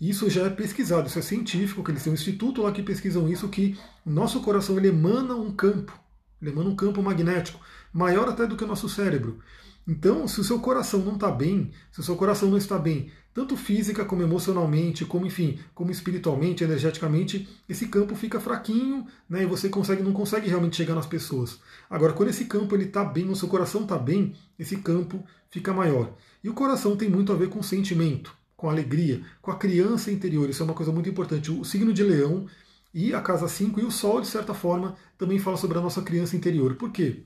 [0.00, 3.28] Isso já é pesquisado, isso é científico, que eles têm um instituto lá que pesquisam
[3.28, 5.98] isso, que o nosso coração ele emana um campo,
[6.42, 7.60] ele emana um campo magnético,
[7.92, 9.38] maior até do que o nosso cérebro.
[9.86, 13.10] Então, se o seu coração não está bem, se o seu coração não está bem,
[13.34, 19.46] tanto física como emocionalmente, como enfim, como espiritualmente, energeticamente, esse campo fica fraquinho, né, e
[19.46, 21.58] você consegue, não consegue realmente chegar nas pessoas.
[21.90, 25.72] Agora, quando esse campo ele está bem, o seu coração está bem, esse campo fica
[25.74, 26.14] maior.
[26.42, 30.48] E o coração tem muito a ver com sentimento com alegria, com a criança interior.
[30.48, 31.50] Isso é uma coisa muito importante.
[31.50, 32.46] O signo de Leão
[32.94, 36.00] e a casa 5 e o Sol, de certa forma, também fala sobre a nossa
[36.00, 36.74] criança interior.
[36.76, 37.24] Por quê?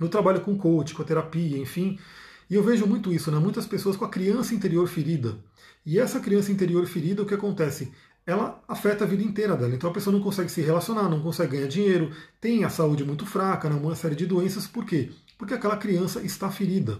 [0.00, 1.96] Eu trabalho com coach, com terapia, enfim,
[2.48, 3.38] e eu vejo muito isso, né?
[3.38, 5.38] Muitas pessoas com a criança interior ferida.
[5.84, 7.92] E essa criança interior ferida, o que acontece?
[8.26, 9.74] Ela afeta a vida inteira dela.
[9.74, 13.26] Então a pessoa não consegue se relacionar, não consegue ganhar dinheiro, tem a saúde muito
[13.26, 13.76] fraca, né?
[13.76, 14.66] uma série de doenças.
[14.66, 15.10] Por quê?
[15.36, 16.98] Porque aquela criança está ferida.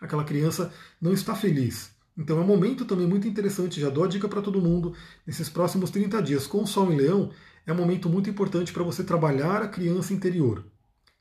[0.00, 1.90] Aquela criança não está feliz.
[2.16, 4.94] Então é um momento também muito interessante, já dou a dica para todo mundo,
[5.26, 7.30] nesses próximos 30 dias com o Sol em Leão,
[7.66, 10.64] é um momento muito importante para você trabalhar a criança interior.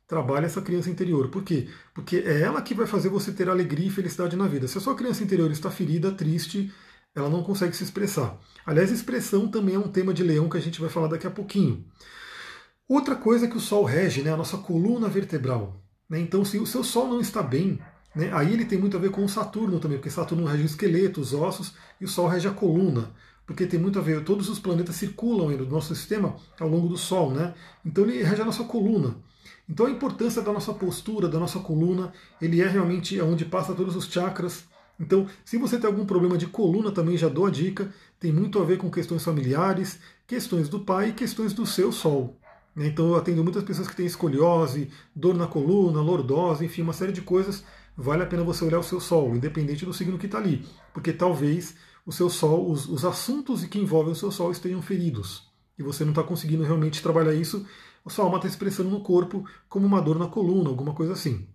[0.07, 1.29] Trabalhe essa criança interior.
[1.29, 1.67] Por quê?
[1.93, 4.67] Porque é ela que vai fazer você ter alegria e felicidade na vida.
[4.67, 6.71] Se a sua criança interior está ferida, triste,
[7.15, 8.37] ela não consegue se expressar.
[8.65, 11.31] Aliás, expressão também é um tema de leão que a gente vai falar daqui a
[11.31, 11.83] pouquinho.
[12.87, 15.81] Outra coisa que o Sol rege, né, a nossa coluna vertebral.
[16.09, 16.19] Né?
[16.19, 17.79] Então, se o seu Sol não está bem,
[18.15, 18.31] né?
[18.33, 21.19] Aí ele tem muito a ver com o Saturno também, porque Saturno rege o esqueleto,
[21.19, 23.11] os ossos, e o Sol rege a coluna,
[23.45, 26.87] porque tem muito a ver, todos os planetas circulam ainda do nosso sistema ao longo
[26.87, 27.53] do Sol, né?
[27.85, 29.17] Então ele rege a nossa coluna.
[29.67, 33.95] Então a importância da nossa postura, da nossa coluna, ele é realmente onde passa todos
[33.95, 34.65] os chakras.
[34.99, 38.59] Então, se você tem algum problema de coluna, também já dou a dica, tem muito
[38.59, 42.37] a ver com questões familiares, questões do pai e questões do seu Sol.
[42.75, 42.87] Né?
[42.87, 47.11] Então eu atendo muitas pessoas que têm escoliose, dor na coluna, lordose, enfim, uma série
[47.11, 47.63] de coisas
[47.97, 51.13] vale a pena você olhar o seu Sol, independente do signo que está ali, porque
[51.13, 51.75] talvez
[52.05, 56.03] o seu Sol, os, os assuntos que envolvem o seu Sol estejam feridos e você
[56.03, 57.65] não está conseguindo realmente trabalhar isso,
[58.09, 61.47] sua alma está expressando no corpo como uma dor na coluna, alguma coisa assim.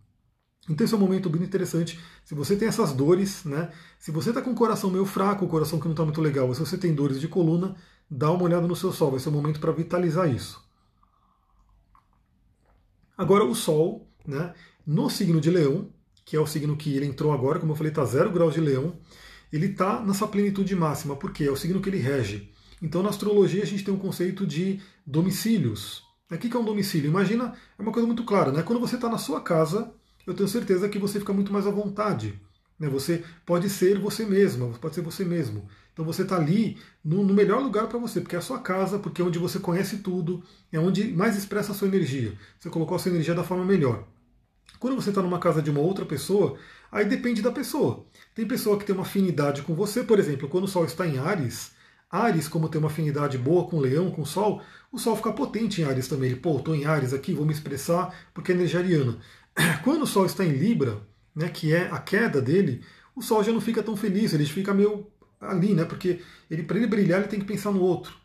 [0.69, 1.99] Então esse é um momento bem interessante.
[2.25, 3.71] Se você tem essas dores, né?
[3.99, 6.53] Se você está com o coração meio fraco, o coração que não está muito legal,
[6.55, 7.75] se você tem dores de coluna,
[8.11, 10.63] dá uma olhada no seu Sol, vai ser um momento para vitalizar isso.
[13.17, 14.55] Agora o Sol, né?
[14.87, 15.91] No signo de Leão,
[16.25, 18.61] que é o signo que ele entrou agora, como eu falei, está zero graus de
[18.61, 18.97] leão,
[19.53, 22.53] ele está nessa plenitude máxima, porque é o signo que ele rege.
[22.81, 26.05] Então, na astrologia, a gente tem um conceito de domicílios.
[26.31, 27.09] O que é um domicílio?
[27.09, 28.63] Imagina, é uma coisa muito clara, né?
[28.63, 29.93] Quando você está na sua casa,
[30.25, 32.41] eu tenho certeza que você fica muito mais à vontade.
[32.79, 32.89] Né?
[32.89, 35.69] Você pode ser você mesma, pode ser você mesmo.
[35.93, 38.99] Então você está ali no, no, melhor lugar para você, porque é a sua casa,
[38.99, 42.33] porque é onde você conhece tudo, é onde mais expressa a sua energia.
[42.59, 44.07] Você colocou a sua energia da forma melhor.
[44.79, 46.57] Quando você está numa casa de uma outra pessoa,
[46.91, 48.07] aí depende da pessoa.
[48.35, 51.19] Tem pessoa que tem uma afinidade com você, por exemplo, quando o Sol está em
[51.19, 51.73] Ares,
[52.11, 55.33] Ares, como tem uma afinidade boa com o Leão, com o Sol, o Sol fica
[55.33, 56.31] potente em Ares também.
[56.31, 59.19] Ele, pô, estou em Ares aqui, vou me expressar, porque é energia ariana.
[59.85, 61.01] Quando o Sol está em Libra,
[61.35, 62.83] né, que é a queda dele,
[63.15, 65.07] o Sol já não fica tão feliz, ele fica meio
[65.41, 65.85] ali, né?
[65.85, 66.21] Porque
[66.51, 68.20] ele para ele brilhar ele tem que pensar no outro.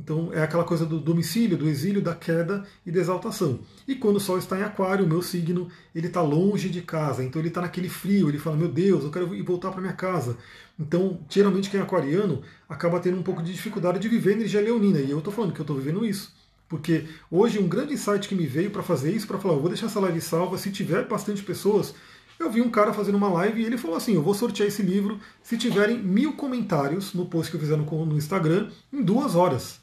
[0.00, 3.60] Então é aquela coisa do domicílio, do exílio, da queda e da exaltação.
[3.86, 7.22] E quando o Sol está em Aquário, o meu signo, ele está longe de casa,
[7.22, 9.92] então ele está naquele frio, ele fala, meu Deus, eu quero ir voltar para minha
[9.92, 10.38] casa.
[10.78, 15.00] Então, geralmente quem é aquariano acaba tendo um pouco de dificuldade de viver energia leonina,
[15.00, 16.34] e eu estou falando que eu estou vivendo isso.
[16.66, 19.86] Porque hoje um grande insight que me veio para fazer isso, para falar, vou deixar
[19.86, 21.94] essa live salva, se tiver bastante pessoas,
[22.38, 24.82] eu vi um cara fazendo uma live e ele falou assim: eu vou sortear esse
[24.82, 29.34] livro se tiverem mil comentários no post que eu fizer no, no Instagram em duas
[29.34, 29.79] horas.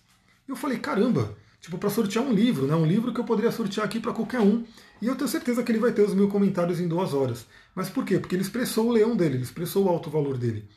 [0.47, 2.75] Eu falei, caramba, tipo, para sortear um livro, né?
[2.75, 4.63] Um livro que eu poderia sortear aqui para qualquer um.
[5.01, 7.45] E eu tenho certeza que ele vai ter os mil comentários em duas horas.
[7.75, 8.19] Mas por quê?
[8.19, 10.67] Porque ele expressou o leão dele, ele expressou o alto valor dele.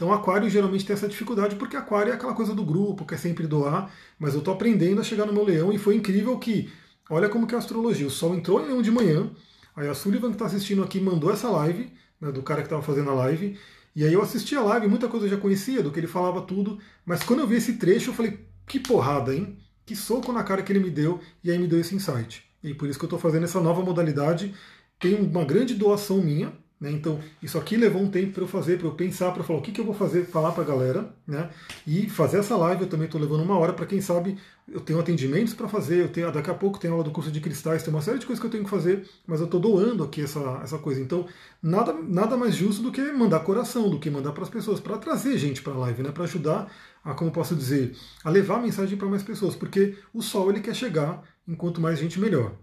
[0.00, 3.46] Então, aquário geralmente tem essa dificuldade, porque aquário é aquela coisa do grupo, quer sempre
[3.46, 6.72] doar, mas eu estou aprendendo a chegar no meu leão, e foi incrível que,
[7.10, 9.30] olha como que é a astrologia, o sol entrou em leão de manhã,
[9.76, 12.80] aí a Sullivan que está assistindo aqui mandou essa live, né, do cara que estava
[12.80, 13.58] fazendo a live,
[13.94, 16.40] e aí eu assisti a live, muita coisa eu já conhecia, do que ele falava
[16.40, 18.40] tudo, mas quando eu vi esse trecho, eu falei,
[18.70, 19.58] que porrada, hein?
[19.84, 22.44] Que soco na cara que ele me deu e aí me deu esse insight.
[22.62, 24.54] E por isso que eu estou fazendo essa nova modalidade.
[24.96, 26.92] Tem uma grande doação minha, né?
[26.92, 29.62] Então, isso aqui levou um tempo para eu fazer, para eu pensar, para falar o
[29.62, 31.50] que, que eu vou fazer, falar para a galera, né?
[31.84, 35.00] E fazer essa live eu também estou levando uma hora para quem sabe eu tenho
[35.00, 37.92] atendimentos para fazer, eu tenho daqui a pouco tem aula do curso de cristais, tem
[37.92, 40.60] uma série de coisas que eu tenho que fazer, mas eu estou doando aqui essa,
[40.62, 41.00] essa coisa.
[41.00, 41.26] Então,
[41.60, 44.96] nada, nada mais justo do que mandar coração, do que mandar para as pessoas, para
[44.96, 46.12] trazer gente para a live, né?
[46.12, 46.70] Para ajudar
[47.04, 50.60] a, como posso dizer, a levar a mensagem para mais pessoas, porque o sol ele
[50.60, 52.56] quer chegar, enquanto mais gente melhor.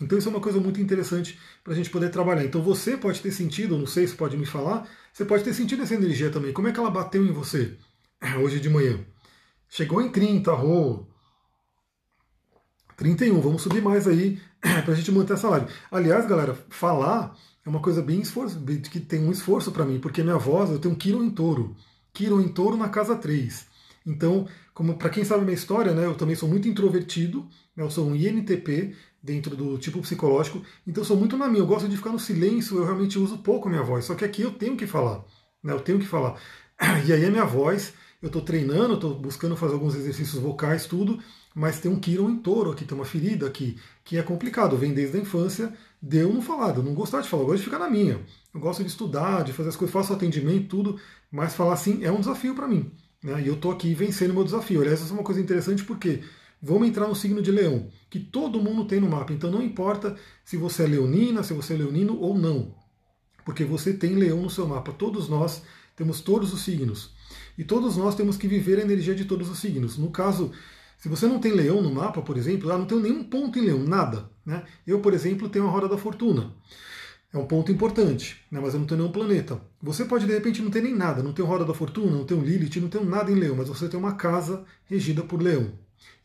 [0.00, 2.44] Então isso é uma coisa muito interessante para a gente poder trabalhar.
[2.44, 5.82] Então você pode ter sentido, não sei se pode me falar, você pode ter sentido
[5.82, 6.52] essa energia também.
[6.52, 7.76] Como é que ela bateu em você
[8.42, 9.00] hoje de manhã?
[9.68, 11.06] Chegou em 30, oh,
[12.96, 15.66] 31, vamos subir mais aí para a gente manter essa live.
[15.90, 20.22] Aliás, galera, falar é uma coisa bem esforço, que tem um esforço para mim, porque
[20.22, 21.74] minha voz, eu tenho um quilo em touro.
[22.16, 23.66] Quilo em touro na casa 3.
[24.06, 27.90] Então, como para quem sabe minha história, né, eu também sou muito introvertido, né, eu
[27.90, 31.96] sou um INTP dentro do tipo psicológico, então sou muito na minha, eu gosto de
[31.96, 34.78] ficar no silêncio, eu realmente uso pouco a minha voz, só que aqui eu tenho
[34.78, 35.26] que falar,
[35.62, 36.40] né, eu tenho que falar.
[37.06, 41.18] E aí a minha voz, eu estou treinando, estou buscando fazer alguns exercícios vocais, tudo,
[41.54, 44.94] mas tem um Kiron em touro aqui, tem uma ferida aqui, que é complicado, vem
[44.94, 47.78] desde a infância, deu no falado, eu não gostar de falar, eu gosto de ficar
[47.78, 48.20] na minha.
[48.54, 50.98] Eu gosto de estudar, de fazer as coisas, faço atendimento, tudo,
[51.30, 52.90] mas falar assim é um desafio para mim.
[53.22, 53.42] Né?
[53.42, 54.80] E eu estou aqui vencendo o meu desafio.
[54.80, 56.22] Aliás, isso é uma coisa interessante porque
[56.62, 59.32] vamos entrar no signo de leão, que todo mundo tem no mapa.
[59.32, 62.74] Então não importa se você é leonina, se você é leonino ou não.
[63.44, 64.92] Porque você tem leão no seu mapa.
[64.92, 65.62] Todos nós
[65.94, 67.14] temos todos os signos.
[67.56, 69.96] E todos nós temos que viver a energia de todos os signos.
[69.96, 70.52] No caso,
[70.98, 73.62] se você não tem leão no mapa, por exemplo, ah, não tem nenhum ponto em
[73.62, 74.28] leão, nada.
[74.44, 74.64] Né?
[74.86, 76.52] Eu, por exemplo, tenho a roda da fortuna.
[77.36, 78.58] É um ponto importante, né?
[78.58, 79.60] mas eu não tenho nenhum planeta.
[79.82, 82.32] Você pode, de repente, não ter nem nada, não ter roda da fortuna, não ter
[82.32, 85.72] um Lilith, não ter nada em leão, mas você tem uma casa regida por leão.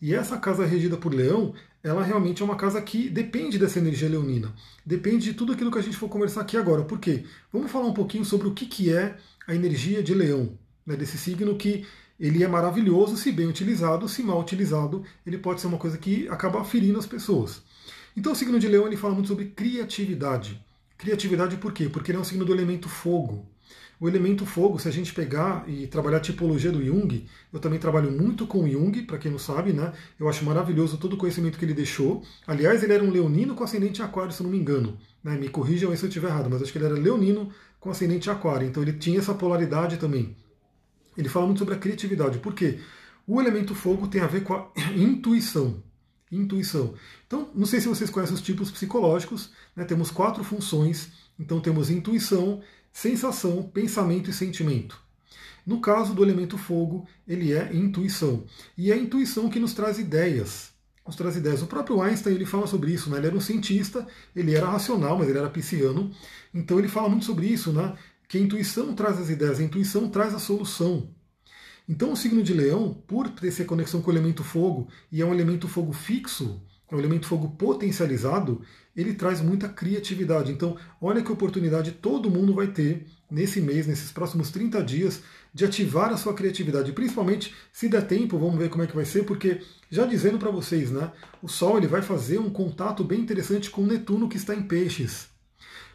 [0.02, 4.08] E essa casa regida por leão, ela realmente é uma casa que depende dessa energia
[4.08, 4.54] leonina.
[4.86, 6.84] Depende de tudo aquilo que a gente for conversar aqui agora.
[6.84, 7.26] Por quê?
[7.52, 10.95] Vamos falar um pouquinho sobre o que, que é a energia de leão, né?
[10.95, 11.86] desse signo que
[12.17, 16.30] ele é maravilhoso se bem utilizado, se mal utilizado, ele pode ser uma coisa que
[16.30, 17.62] acaba ferindo as pessoas.
[18.15, 20.70] Então o signo de leão ele fala muito sobre criatividade.
[21.01, 21.89] Criatividade por quê?
[21.89, 23.49] Porque ele é um signo do elemento fogo.
[23.99, 27.79] O elemento fogo, se a gente pegar e trabalhar a tipologia do Jung, eu também
[27.79, 29.93] trabalho muito com Jung, para quem não sabe, né?
[30.19, 32.21] Eu acho maravilhoso todo o conhecimento que ele deixou.
[32.45, 34.95] Aliás, ele era um leonino com ascendente aquário, se não me engano.
[35.23, 35.35] Né?
[35.39, 38.67] Me corrijam se eu estiver errado, mas acho que ele era leonino com ascendente aquário.
[38.67, 40.37] Então ele tinha essa polaridade também.
[41.17, 42.37] Ele fala muito sobre a criatividade.
[42.37, 42.77] Por quê?
[43.25, 45.81] O elemento fogo tem a ver com a intuição
[46.31, 46.93] intuição.
[47.27, 49.83] Então, não sei se vocês conhecem os tipos psicológicos, né?
[49.83, 55.01] temos quatro funções, então temos intuição, sensação, pensamento e sentimento.
[55.65, 58.45] No caso do elemento fogo, ele é intuição.
[58.77, 60.71] E é a intuição que nos traz ideias.
[61.05, 61.61] Nos traz ideias.
[61.61, 63.17] O próprio Einstein ele fala sobre isso, né?
[63.17, 66.11] ele era um cientista, ele era racional, mas ele era pisciano.
[66.53, 67.95] Então ele fala muito sobre isso, né?
[68.27, 71.09] que a intuição traz as ideias, a intuição traz a solução.
[71.91, 75.25] Então o signo de leão, por ter essa conexão com o elemento fogo, e é
[75.25, 78.62] um elemento fogo fixo, é um elemento fogo potencializado,
[78.95, 80.54] ele traz muita criatividade.
[80.54, 85.21] Então, olha que oportunidade todo mundo vai ter nesse mês, nesses próximos 30 dias,
[85.54, 86.93] de ativar a sua criatividade.
[86.93, 90.49] Principalmente, se der tempo, vamos ver como é que vai ser, porque já dizendo para
[90.49, 91.12] vocês, né,
[91.43, 95.30] o Sol ele vai fazer um contato bem interessante com Netuno que está em peixes.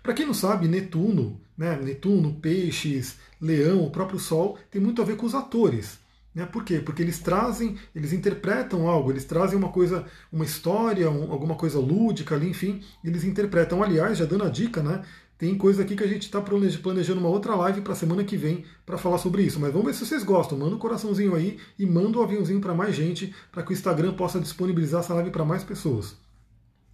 [0.06, 5.04] Para quem não sabe, Netuno, né, Netuno, Peixes, Leão, o próprio Sol, tem muito a
[5.04, 5.98] ver com os atores.
[6.32, 6.46] Né?
[6.46, 6.78] Por quê?
[6.78, 11.80] Porque eles trazem, eles interpretam algo, eles trazem uma coisa, uma história, um, alguma coisa
[11.80, 13.82] lúdica ali, enfim, eles interpretam.
[13.82, 15.02] Aliás, já dando a dica, né?
[15.36, 18.64] Tem coisa aqui que a gente está planejando uma outra live para semana que vem
[18.86, 19.58] para falar sobre isso.
[19.58, 20.56] Mas vamos ver se vocês gostam.
[20.56, 24.14] Manda um coraçãozinho aí e manda um aviãozinho para mais gente, para que o Instagram
[24.14, 26.16] possa disponibilizar essa live para mais pessoas.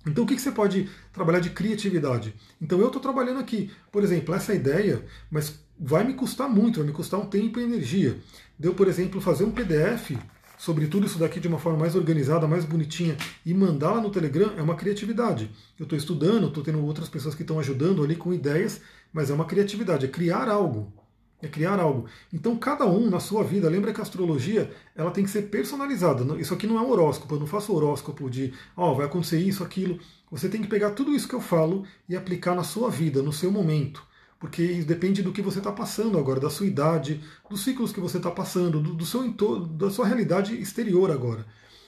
[0.06, 2.34] Então, o que, que você pode trabalhar de criatividade?
[2.60, 6.86] Então, eu estou trabalhando aqui, por exemplo, essa ideia, mas vai me custar muito, vai
[6.86, 8.18] me custar um tempo e energia.
[8.58, 10.12] Deu, por exemplo, fazer um PDF
[10.62, 14.10] sobre tudo isso daqui de uma forma mais organizada, mais bonitinha e mandar lá no
[14.10, 15.50] Telegram é uma criatividade.
[15.76, 18.80] Eu estou estudando, estou tendo outras pessoas que estão ajudando ali com ideias,
[19.12, 20.92] mas é uma criatividade, é criar algo.
[21.42, 22.06] É criar algo.
[22.32, 26.24] Então cada um na sua vida, lembra que a astrologia ela tem que ser personalizada.
[26.40, 29.40] Isso aqui não é um horóscopo, eu não faço horóscopo de ó, oh, vai acontecer
[29.40, 29.98] isso, aquilo.
[30.30, 33.32] Você tem que pegar tudo isso que eu falo e aplicar na sua vida, no
[33.32, 34.02] seu momento
[34.42, 38.16] porque depende do que você está passando agora, da sua idade, dos ciclos que você
[38.16, 41.46] está passando, do, do, seu entorno, da sua realidade exterior agora.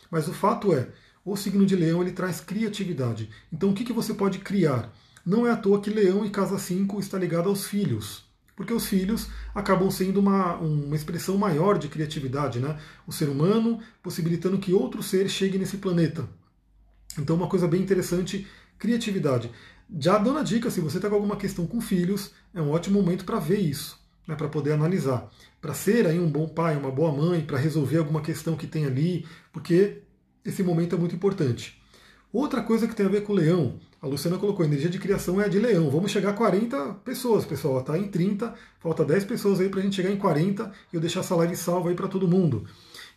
[0.08, 0.86] Mas o fato é,
[1.24, 3.28] o signo de leão ele traz criatividade.
[3.52, 4.92] Então o que, que você pode criar?
[5.26, 8.23] Não é à toa que leão e casa 5 está ligado aos filhos.
[8.56, 12.78] Porque os filhos acabam sendo uma, uma expressão maior de criatividade, né?
[13.06, 16.28] O ser humano possibilitando que outro ser chegue nesse planeta.
[17.18, 18.46] Então, uma coisa bem interessante,
[18.78, 19.50] criatividade.
[19.98, 23.00] Já dando a dica, se você está com alguma questão com filhos, é um ótimo
[23.00, 25.30] momento para ver isso, né, para poder analisar.
[25.60, 28.86] Para ser aí um bom pai, uma boa mãe, para resolver alguma questão que tem
[28.86, 30.02] ali, porque
[30.44, 31.80] esse momento é muito importante.
[32.32, 35.40] Outra coisa que tem a ver com o leão, a Luciana colocou, energia de criação
[35.40, 35.88] é a de leão.
[35.88, 37.80] Vamos chegar a 40 pessoas, pessoal.
[37.80, 41.00] Está em 30, falta 10 pessoas aí para a gente chegar em 40 e eu
[41.00, 42.66] deixar essa live salva aí para todo mundo.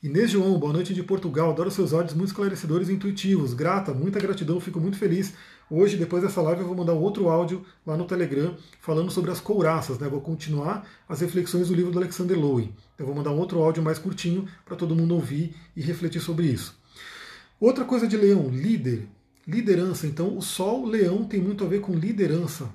[0.01, 1.49] Inês João, boa noite de Portugal.
[1.49, 3.53] Adoro seus áudios muito esclarecedores e intuitivos.
[3.53, 5.33] Grata, muita gratidão, fico muito feliz.
[5.69, 9.41] Hoje, depois dessa live, eu vou mandar outro áudio lá no Telegram falando sobre as
[9.41, 9.99] couraças.
[9.99, 10.07] Né?
[10.07, 12.73] Vou continuar as reflexões do livro do Alexander Lowen.
[12.97, 16.45] Eu vou mandar um outro áudio mais curtinho para todo mundo ouvir e refletir sobre
[16.45, 16.79] isso.
[17.59, 19.05] Outra coisa de leão, líder.
[19.47, 20.05] Liderança.
[20.05, 22.69] Então, o Sol, leão, tem muito a ver com liderança.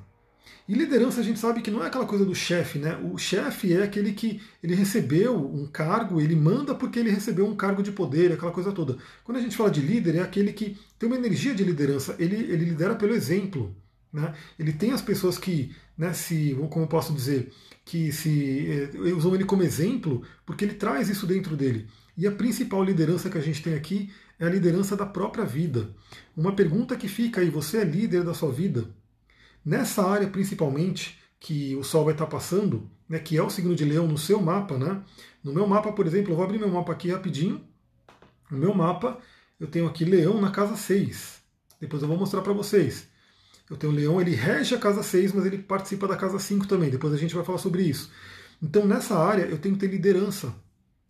[0.69, 2.97] E liderança a gente sabe que não é aquela coisa do chefe, né?
[3.13, 7.57] O chefe é aquele que ele recebeu um cargo, ele manda porque ele recebeu um
[7.57, 8.97] cargo de poder, aquela coisa toda.
[9.25, 12.37] Quando a gente fala de líder, é aquele que tem uma energia de liderança, ele,
[12.37, 13.77] ele lidera pelo exemplo.
[14.13, 14.33] Né?
[14.59, 17.53] Ele tem as pessoas que, né, se, como eu posso dizer,
[17.85, 21.89] que se eh, usam ele como exemplo, porque ele traz isso dentro dele.
[22.17, 24.11] E a principal liderança que a gente tem aqui
[24.43, 25.89] é a liderança da própria vida.
[26.37, 28.87] Uma pergunta que fica aí: você é líder da sua vida?
[29.65, 33.85] Nessa área principalmente que o Sol vai estar passando, né, que é o signo de
[33.85, 35.01] Leão no seu mapa, né?
[35.45, 37.65] No meu mapa, por exemplo, eu vou abrir meu mapa aqui rapidinho.
[38.51, 39.19] No meu mapa,
[39.61, 41.41] eu tenho aqui Leão na casa 6.
[41.81, 43.07] Depois eu vou mostrar para vocês.
[43.71, 46.91] Eu tenho Leão, ele rege a casa 6, mas ele participa da casa 5 também.
[46.91, 48.11] Depois a gente vai falar sobre isso.
[48.61, 50.53] Então, nessa área, eu tenho que ter liderança.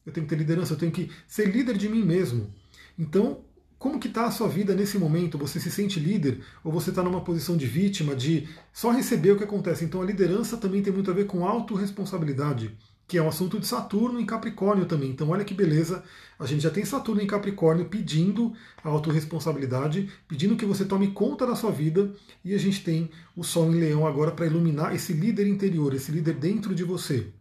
[0.05, 2.53] Eu tenho que ter liderança, eu tenho que ser líder de mim mesmo.
[2.98, 3.44] Então,
[3.83, 5.37] como que está a sua vida nesse momento?
[5.38, 9.37] Você se sente líder ou você está numa posição de vítima, de só receber o
[9.37, 9.85] que acontece?
[9.85, 12.78] Então a liderança também tem muito a ver com autorresponsabilidade,
[13.09, 15.11] que é um assunto de Saturno em Capricórnio também.
[15.11, 16.05] Então olha que beleza,
[16.38, 18.52] a gente já tem Saturno em Capricórnio pedindo
[18.85, 23.42] a autorresponsabilidade, pedindo que você tome conta da sua vida, e a gente tem o
[23.42, 27.33] Sol em Leão agora para iluminar esse líder interior, esse líder dentro de você.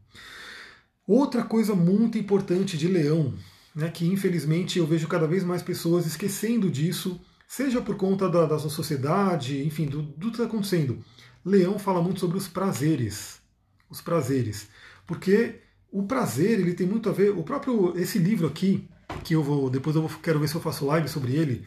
[1.05, 3.35] Outra coisa muito importante de Leão,
[3.75, 8.45] né, que infelizmente eu vejo cada vez mais pessoas esquecendo disso, seja por conta da,
[8.45, 11.03] da sociedade, enfim, do, do que está acontecendo.
[11.43, 13.41] Leão fala muito sobre os prazeres,
[13.89, 14.67] os prazeres,
[15.07, 17.31] porque o prazer ele tem muito a ver.
[17.31, 18.87] O próprio esse livro aqui
[19.23, 21.65] que eu vou depois eu vou, quero ver se eu faço live sobre ele.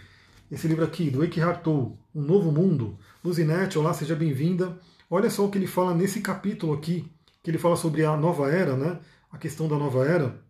[0.51, 2.99] Esse livro aqui do Eckhart Tolle, Um Novo Mundo.
[3.25, 4.79] Luzinete, olá, seja bem-vinda.
[5.11, 7.11] Olha só o que ele fala nesse capítulo aqui,
[7.43, 9.01] que ele fala sobre a nova era, né?
[9.33, 10.44] A questão da nova era.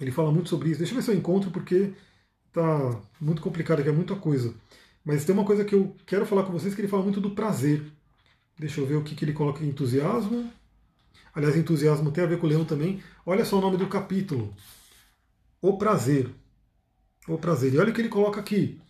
[0.00, 0.78] Ele fala muito sobre isso.
[0.78, 1.92] Deixa eu ver se eu encontro, porque
[2.52, 4.54] tá muito complicado aqui, é muita coisa.
[5.04, 7.30] Mas tem uma coisa que eu quero falar com vocês que ele fala muito do
[7.30, 7.82] prazer.
[8.58, 10.50] Deixa eu ver o que, que ele coloca em entusiasmo.
[11.34, 13.02] Aliás, entusiasmo tem a ver com o leão também.
[13.26, 14.54] Olha só o nome do capítulo.
[15.60, 16.30] O prazer.
[17.28, 17.74] O prazer.
[17.74, 18.80] E olha o que ele coloca aqui.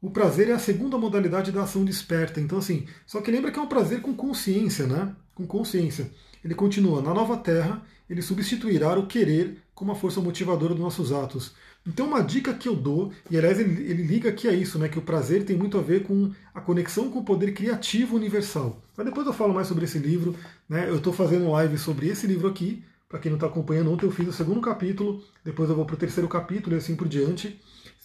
[0.00, 2.40] O prazer é a segunda modalidade da ação desperta.
[2.40, 5.14] Então, assim, só que lembra que é um prazer com consciência, né?
[5.34, 6.10] Com consciência.
[6.44, 7.02] Ele continua.
[7.02, 11.54] Na nova terra, ele substituirá o querer como a força motivadora dos nossos atos.
[11.86, 14.88] Então, uma dica que eu dou, e aliás ele, ele, liga aqui a isso, né,
[14.88, 18.82] que o prazer tem muito a ver com a conexão com o poder criativo universal.
[18.96, 20.34] Mas depois eu falo mais sobre esse livro.
[20.68, 22.82] Né, eu estou fazendo live sobre esse livro aqui.
[23.08, 25.94] Para quem não está acompanhando, ontem eu fiz o segundo capítulo, depois eu vou para
[25.94, 27.58] o terceiro capítulo e assim por diante.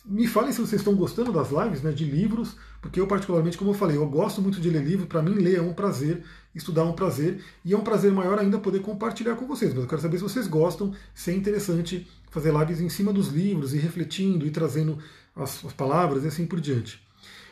[0.06, 3.72] Me falem se vocês estão gostando das lives, né, de livros, porque eu particularmente, como
[3.72, 6.24] eu falei, eu gosto muito de ler livro, para mim ler é um prazer,
[6.54, 9.84] estudar é um prazer, e é um prazer maior ainda poder compartilhar com vocês, mas
[9.84, 13.74] eu quero saber se vocês gostam, se é interessante fazer lives em cima dos livros,
[13.74, 15.00] e refletindo, e trazendo
[15.36, 17.02] as, as palavras e assim por diante.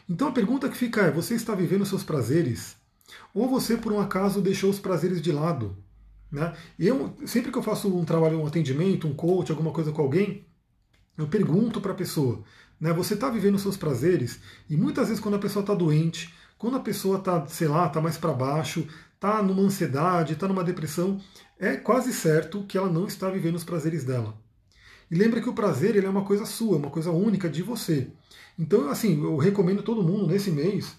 [0.10, 2.76] Então a pergunta que fica é, você está vivendo seus prazeres?
[3.34, 5.78] ou você por um acaso deixou os prazeres de lado.
[6.32, 6.54] Né?
[6.80, 10.46] Eu sempre que eu faço um trabalho, um atendimento, um coach, alguma coisa com alguém,
[11.18, 12.44] eu pergunto para a pessoa,
[12.80, 14.40] né, você está vivendo os seus prazeres?
[14.70, 18.02] E muitas vezes quando a pessoa está doente, quando a pessoa está, sei lá, está
[18.02, 21.20] mais para baixo, está numa ansiedade, está numa depressão,
[21.60, 24.36] é quase certo que ela não está vivendo os prazeres dela.
[25.10, 28.12] E lembra que o prazer ele é uma coisa sua, uma coisa única de você.
[28.58, 30.96] Então, assim, eu recomendo todo mundo nesse mês.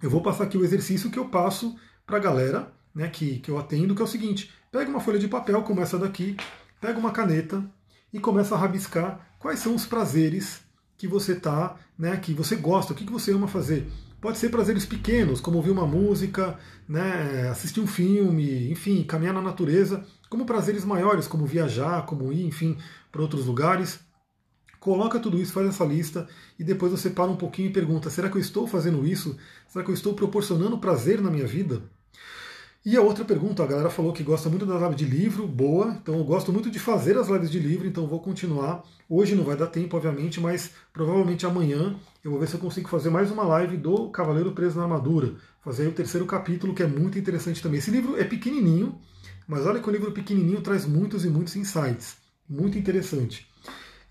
[0.00, 3.50] Eu vou passar aqui o exercício que eu passo para a galera né, que, que
[3.50, 6.36] eu atendo, que é o seguinte: pega uma folha de papel, como essa daqui,
[6.80, 7.64] pega uma caneta
[8.14, 10.60] e começa a rabiscar quais são os prazeres
[10.96, 13.90] que você tá, né, que você gosta, o que, que você ama fazer.
[14.20, 16.56] Pode ser prazeres pequenos, como ouvir uma música,
[16.88, 22.46] né, assistir um filme, enfim, caminhar na natureza, como prazeres maiores, como viajar, como ir,
[22.46, 22.78] enfim,
[23.10, 23.98] para outros lugares.
[24.78, 28.30] Coloca tudo isso, faz essa lista e depois você para um pouquinho e pergunta: será
[28.30, 29.36] que eu estou fazendo isso?
[29.66, 31.82] Será que eu estou proporcionando prazer na minha vida?
[32.86, 35.96] E a outra pergunta, a galera falou que gosta muito das lives de livro, boa,
[36.02, 38.84] então eu gosto muito de fazer as lives de livro, então vou continuar.
[39.08, 42.86] Hoje não vai dar tempo, obviamente, mas provavelmente amanhã eu vou ver se eu consigo
[42.86, 46.86] fazer mais uma live do Cavaleiro Preso na Armadura, fazer o terceiro capítulo, que é
[46.86, 47.78] muito interessante também.
[47.78, 48.98] Esse livro é pequenininho,
[49.48, 53.48] mas olha que o livro pequenininho traz muitos e muitos insights, muito interessante.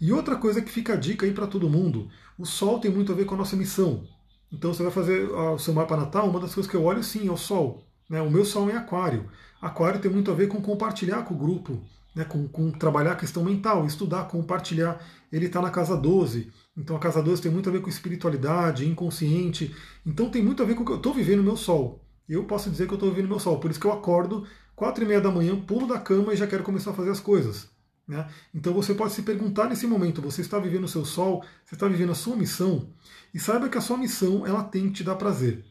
[0.01, 2.09] E outra coisa que fica a dica aí para todo mundo,
[2.39, 4.03] o Sol tem muito a ver com a nossa missão.
[4.51, 7.27] Então você vai fazer o seu mapa natal, uma das coisas que eu olho sim
[7.27, 7.83] é o Sol.
[8.09, 8.21] Né?
[8.21, 9.29] O meu sol é aquário.
[9.61, 11.81] Aquário tem muito a ver com compartilhar com o grupo,
[12.15, 12.23] né?
[12.23, 15.01] com, com trabalhar a questão mental, estudar, compartilhar.
[15.31, 16.51] Ele está na casa 12.
[16.77, 19.75] Então a casa 12 tem muito a ver com espiritualidade, inconsciente.
[20.05, 22.03] Então tem muito a ver com o que eu estou vivendo no meu sol.
[22.27, 23.59] Eu posso dizer que eu estou vivendo meu sol.
[23.59, 24.45] Por isso que eu acordo
[24.75, 27.19] quatro e meia da manhã, pulo da cama e já quero começar a fazer as
[27.19, 27.69] coisas.
[28.07, 28.27] Né?
[28.53, 31.43] Então você pode se perguntar nesse momento: você está vivendo o seu sol?
[31.63, 32.89] Você está vivendo a sua missão?
[33.33, 35.63] E saiba que a sua missão ela tem que te dar prazer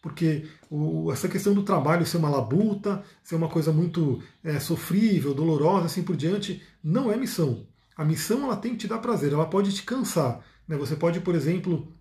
[0.00, 5.34] porque o, essa questão do trabalho ser uma labuta, ser uma coisa muito é, sofrível,
[5.34, 7.66] dolorosa, assim por diante, não é missão.
[7.96, 10.40] A missão ela tem que te dar prazer, ela pode te cansar.
[10.66, 10.76] Né?
[10.76, 11.92] Você pode, por exemplo,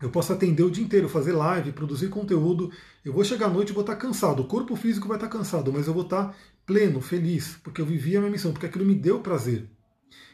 [0.00, 2.70] eu posso atender o dia inteiro, fazer live, produzir conteúdo.
[3.04, 4.42] Eu vou chegar à noite e vou estar cansado.
[4.42, 6.36] O corpo físico vai estar cansado, mas eu vou estar
[6.66, 9.70] pleno, feliz, porque eu vivi a minha missão, porque aquilo me deu prazer.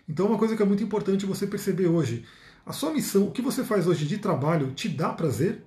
[0.08, 2.24] Então, uma coisa que é muito importante você perceber hoje:
[2.64, 5.62] a sua missão, o que você faz hoje de trabalho, te dá prazer?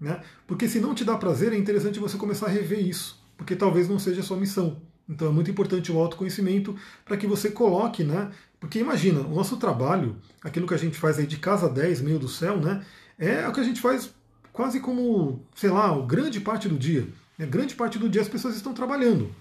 [0.00, 0.20] Né?
[0.46, 3.88] Porque se não te dá prazer, é interessante você começar a rever isso, porque talvez
[3.88, 4.80] não seja a sua missão.
[5.08, 6.74] Então é muito importante o autoconhecimento
[7.04, 8.30] para que você coloque, né?
[8.58, 12.18] Porque imagina, o nosso trabalho, aquilo que a gente faz aí de casa 10, meio
[12.18, 12.84] do céu, né?
[13.18, 14.14] É o que a gente faz
[14.52, 17.06] quase como, sei lá, grande parte do dia.
[17.36, 17.46] Né?
[17.46, 19.34] Grande parte do dia as pessoas estão trabalhando.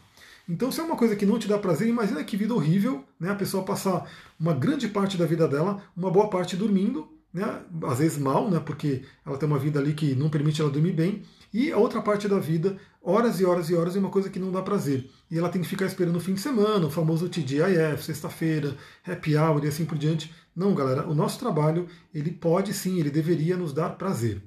[0.48, 3.30] Então, se é uma coisa que não te dá prazer, imagina que vida horrível, né?
[3.30, 8.00] A pessoa passar uma grande parte da vida dela, uma boa parte dormindo, né, às
[8.00, 11.24] vezes mal, né, porque ela tem uma vida ali que não permite ela dormir bem,
[11.54, 14.40] e a outra parte da vida, horas e horas e horas, é uma coisa que
[14.40, 15.10] não dá prazer.
[15.32, 18.76] E ela tem que ficar esperando o fim de semana, o famoso TGIF, sexta-feira,
[19.08, 20.32] happy hour e assim por diante.
[20.56, 24.42] Não, galera, o nosso trabalho, ele pode sim, ele deveria nos dar prazer.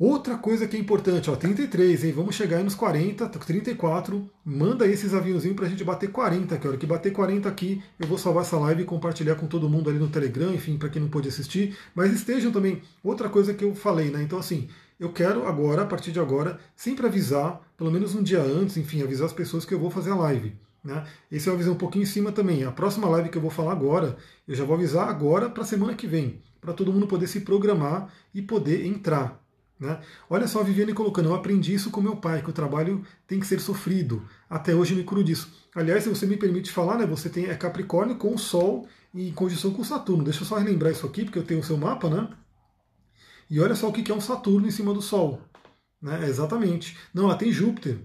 [0.00, 2.12] Outra coisa que é importante, ó, 33, hein?
[2.12, 4.30] Vamos chegar aí nos 40, 34.
[4.42, 8.08] Manda esses aviãozinhos pra gente bater 40, que a hora que bater 40 aqui, eu
[8.08, 11.02] vou salvar essa live e compartilhar com todo mundo ali no Telegram, enfim, para quem
[11.02, 11.76] não pôde assistir.
[11.94, 14.22] Mas estejam também, outra coisa que eu falei, né?
[14.22, 18.40] Então, assim, eu quero agora, a partir de agora, sempre avisar, pelo menos um dia
[18.40, 20.54] antes, enfim, avisar as pessoas que eu vou fazer a live.
[20.82, 21.04] Né?
[21.30, 22.64] Esse eu avisei um pouquinho em cima também.
[22.64, 24.16] A próxima live que eu vou falar agora,
[24.48, 28.10] eu já vou avisar agora para semana que vem, para todo mundo poder se programar
[28.32, 29.38] e poder entrar.
[29.80, 29.98] Né?
[30.28, 33.40] Olha só a Viviane colocando, eu aprendi isso com meu pai, que o trabalho tem
[33.40, 34.22] que ser sofrido.
[34.48, 35.50] Até hoje me curo disso.
[35.74, 39.32] Aliás, se você me permite falar, né, você tem é Capricórnio com o Sol em
[39.32, 40.22] conjunção com Saturno.
[40.22, 42.28] Deixa eu só relembrar isso aqui, porque eu tenho o seu mapa, né?
[43.48, 45.40] E olha só o que é um Saturno em cima do Sol.
[46.00, 46.28] Né?
[46.28, 46.96] exatamente.
[47.12, 47.98] Não, ela tem Júpiter.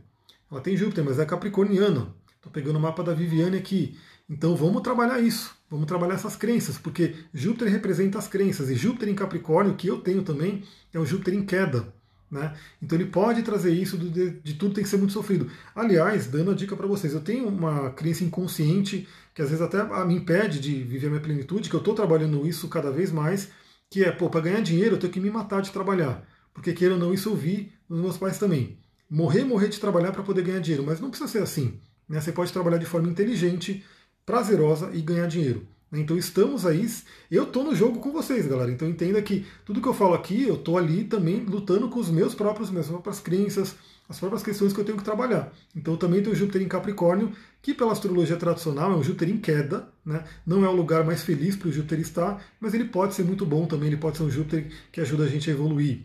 [0.49, 2.15] Ela tem Júpiter, mas é capricorniana.
[2.35, 3.99] Estou pegando o mapa da Viviane aqui.
[4.29, 5.55] Então vamos trabalhar isso.
[5.75, 9.99] Vamos trabalhar essas crenças, porque Júpiter representa as crenças, e Júpiter em Capricórnio, que eu
[9.99, 10.63] tenho também,
[10.93, 11.93] é o Júpiter em queda.
[12.31, 12.55] Né?
[12.81, 15.51] Então ele pode trazer isso de, de, tudo tem que ser muito sofrido.
[15.75, 19.83] Aliás, dando a dica para vocês, eu tenho uma crença inconsciente que às vezes até
[20.05, 23.49] me impede de viver a minha plenitude, que eu estou trabalhando isso cada vez mais,
[23.89, 26.25] que é, pô, para ganhar dinheiro eu tenho que me matar de trabalhar.
[26.53, 28.79] Porque queira ou não, isso eu vi nos meus pais também.
[29.09, 31.81] Morrer, morrer de trabalhar para poder ganhar dinheiro, mas não precisa ser assim.
[32.07, 32.21] Né?
[32.21, 33.83] Você pode trabalhar de forma inteligente,
[34.25, 35.67] prazerosa e ganhar dinheiro.
[35.93, 36.89] Então estamos aí,
[37.31, 38.71] eu estou no jogo com vocês, galera.
[38.71, 42.09] Então entenda que tudo que eu falo aqui, eu estou ali também lutando com os
[42.09, 43.75] meus próprios, minhas próprias crenças,
[44.09, 45.53] as próprias questões que eu tenho que trabalhar.
[45.75, 49.87] Então também tenho Júpiter em Capricórnio, que pela astrologia tradicional é um Júpiter em queda,
[50.05, 50.23] né?
[50.45, 53.45] não é o lugar mais feliz para o Júpiter estar, mas ele pode ser muito
[53.45, 56.01] bom também, ele pode ser um Júpiter que ajuda a gente a evoluir.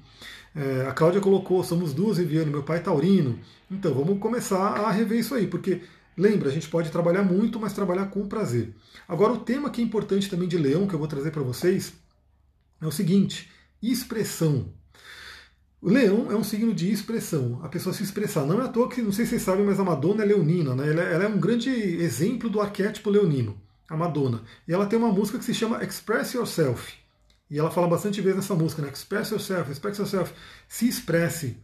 [0.54, 3.38] É, a Cláudia colocou, somos duas, Viviane, meu pai é taurino.
[3.70, 5.82] Então, vamos começar a rever isso aí, porque
[6.20, 8.74] lembra, a gente pode trabalhar muito, mas trabalhar com prazer.
[9.08, 11.92] Agora, o tema que é importante também de leão, que eu vou trazer para vocês,
[12.80, 13.50] é o seguinte:
[13.82, 14.72] expressão.
[15.82, 18.44] O leão é um signo de expressão, a pessoa se expressar.
[18.44, 20.74] Não é à toa que, não sei se vocês sabem, mas a Madonna é leonina,
[20.74, 20.90] né?
[20.90, 23.58] Ela, é, ela é um grande exemplo do arquétipo leonino,
[23.88, 24.42] a Madonna.
[24.68, 27.00] E ela tem uma música que se chama Express Yourself.
[27.50, 28.90] E ela fala bastante vezes nessa música, né?
[28.92, 30.32] Express yourself, express yourself.
[30.68, 31.56] Se expresse.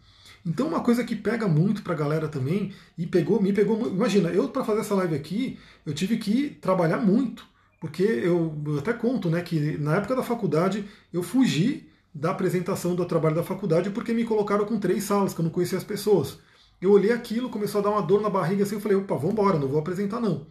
[0.46, 3.88] Então, uma coisa que pega muito pra galera também, e pegou, me pegou.
[3.88, 7.44] Imagina, eu para fazer essa live aqui, eu tive que trabalhar muito.
[7.80, 12.94] Porque eu, eu até conto, né, que na época da faculdade eu fugi da apresentação
[12.94, 15.84] do trabalho da faculdade porque me colocaram com três salas, que eu não conhecia as
[15.84, 16.38] pessoas.
[16.80, 19.32] Eu olhei aquilo, começou a dar uma dor na barriga assim, eu falei, opa, vamos
[19.32, 20.46] embora, não vou apresentar não.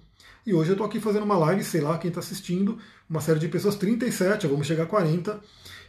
[0.45, 2.77] E hoje eu estou aqui fazendo uma live, sei lá quem está assistindo,
[3.09, 5.39] uma série de pessoas, 37, vamos chegar a 40.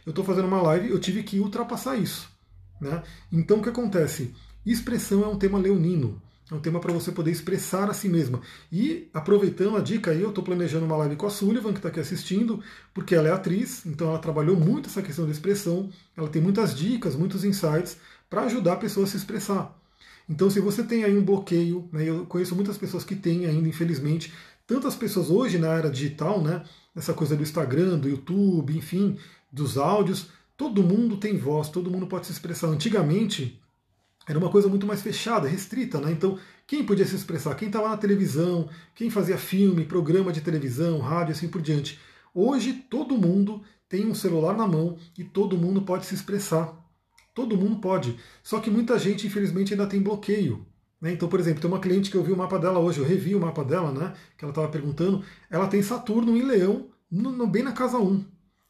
[0.05, 2.36] Eu estou fazendo uma live, eu tive que ultrapassar isso.
[2.79, 3.01] Né?
[3.31, 4.33] Então o que acontece?
[4.65, 6.21] Expressão é um tema leonino.
[6.49, 8.39] É um tema para você poder expressar a si mesma.
[8.71, 11.89] E aproveitando a dica aí, eu estou planejando uma live com a Sullivan, que está
[11.89, 12.63] aqui assistindo,
[12.93, 16.73] porque ela é atriz, então ela trabalhou muito essa questão da expressão, ela tem muitas
[16.73, 17.97] dicas, muitos insights
[18.29, 19.77] para ajudar a pessoa a se expressar.
[20.29, 23.67] Então, se você tem aí um bloqueio, né, eu conheço muitas pessoas que têm ainda,
[23.67, 24.33] infelizmente,
[24.65, 26.63] tantas pessoas hoje na era digital, né,
[26.95, 29.17] essa coisa do Instagram, do YouTube, enfim,
[29.51, 32.67] dos áudios, todo mundo tem voz, todo mundo pode se expressar.
[32.67, 33.61] Antigamente,
[34.27, 36.11] era uma coisa muito mais fechada, restrita, né?
[36.11, 37.55] Então, quem podia se expressar?
[37.55, 41.97] Quem estava na televisão, quem fazia filme, programa de televisão, rádio, assim por diante.
[42.33, 46.75] Hoje, todo mundo tem um celular na mão e todo mundo pode se expressar.
[47.33, 48.17] Todo mundo pode.
[48.43, 50.65] Só que muita gente, infelizmente, ainda tem bloqueio.
[50.99, 51.13] Né?
[51.13, 53.35] Então, por exemplo, tem uma cliente que eu vi o mapa dela hoje, eu revi
[53.35, 54.13] o mapa dela, né?
[54.35, 55.23] Que ela estava perguntando.
[55.49, 58.25] Ela tem Saturno em Leão, no, no, bem na casa 1.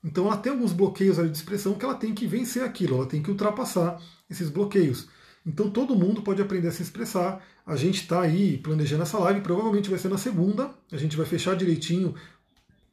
[0.07, 3.05] Então ela tem alguns bloqueios ali de expressão que ela tem que vencer aquilo, ela
[3.05, 5.09] tem que ultrapassar esses bloqueios.
[5.45, 7.45] Então todo mundo pode aprender a se expressar.
[7.65, 10.71] A gente está aí planejando essa live, provavelmente vai ser na segunda.
[10.93, 12.15] A gente vai fechar direitinho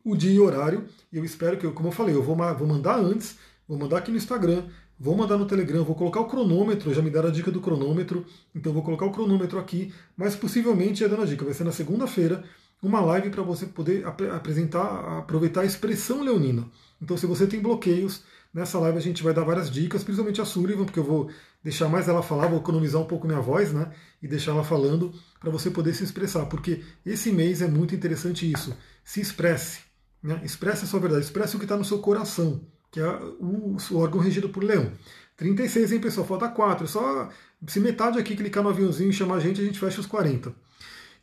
[0.05, 0.87] o dia e horário.
[1.12, 3.37] E eu espero que, como eu falei, eu vou, vou mandar antes,
[3.69, 4.65] vou mandar aqui no Instagram,
[4.99, 8.27] vou mandar no Telegram, vou colocar o cronômetro, já me deram a dica do cronômetro,
[8.53, 11.73] então vou colocar o cronômetro aqui, mas possivelmente, já dando a dica, vai ser na
[11.73, 12.43] segunda-feira,
[12.83, 16.67] uma live para você poder ap apresentar, aproveitar a expressão leonina.
[17.01, 18.22] Então, se você tem bloqueios,
[18.53, 21.30] nessa live a gente vai dar várias dicas, principalmente a Sullivan, porque eu vou
[21.62, 23.92] deixar mais ela falar, vou economizar um pouco minha voz, né?
[24.22, 28.51] E deixar ela falando para você poder se expressar, porque esse mês é muito interessante
[28.51, 28.76] isso.
[29.05, 29.80] Se expresse,
[30.22, 30.40] né?
[30.45, 32.61] expresse a sua verdade, expresse o que está no seu coração,
[32.92, 33.09] que é
[33.40, 34.92] o, o órgão regido por leão.
[35.36, 36.26] 36, hein, pessoal?
[36.26, 36.86] Falta 4.
[36.86, 37.28] Só
[37.66, 40.55] se metade aqui clicar no aviãozinho e chamar a gente, a gente fecha os 40.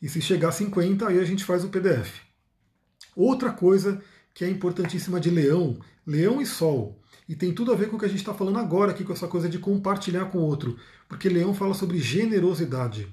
[0.01, 2.19] E se chegar a 50, aí a gente faz o PDF.
[3.15, 4.01] Outra coisa
[4.33, 6.99] que é importantíssima de Leão, Leão e Sol.
[7.27, 9.13] E tem tudo a ver com o que a gente está falando agora aqui, com
[9.13, 10.77] essa coisa de compartilhar com o outro.
[11.07, 13.07] Porque Leão fala sobre generosidade.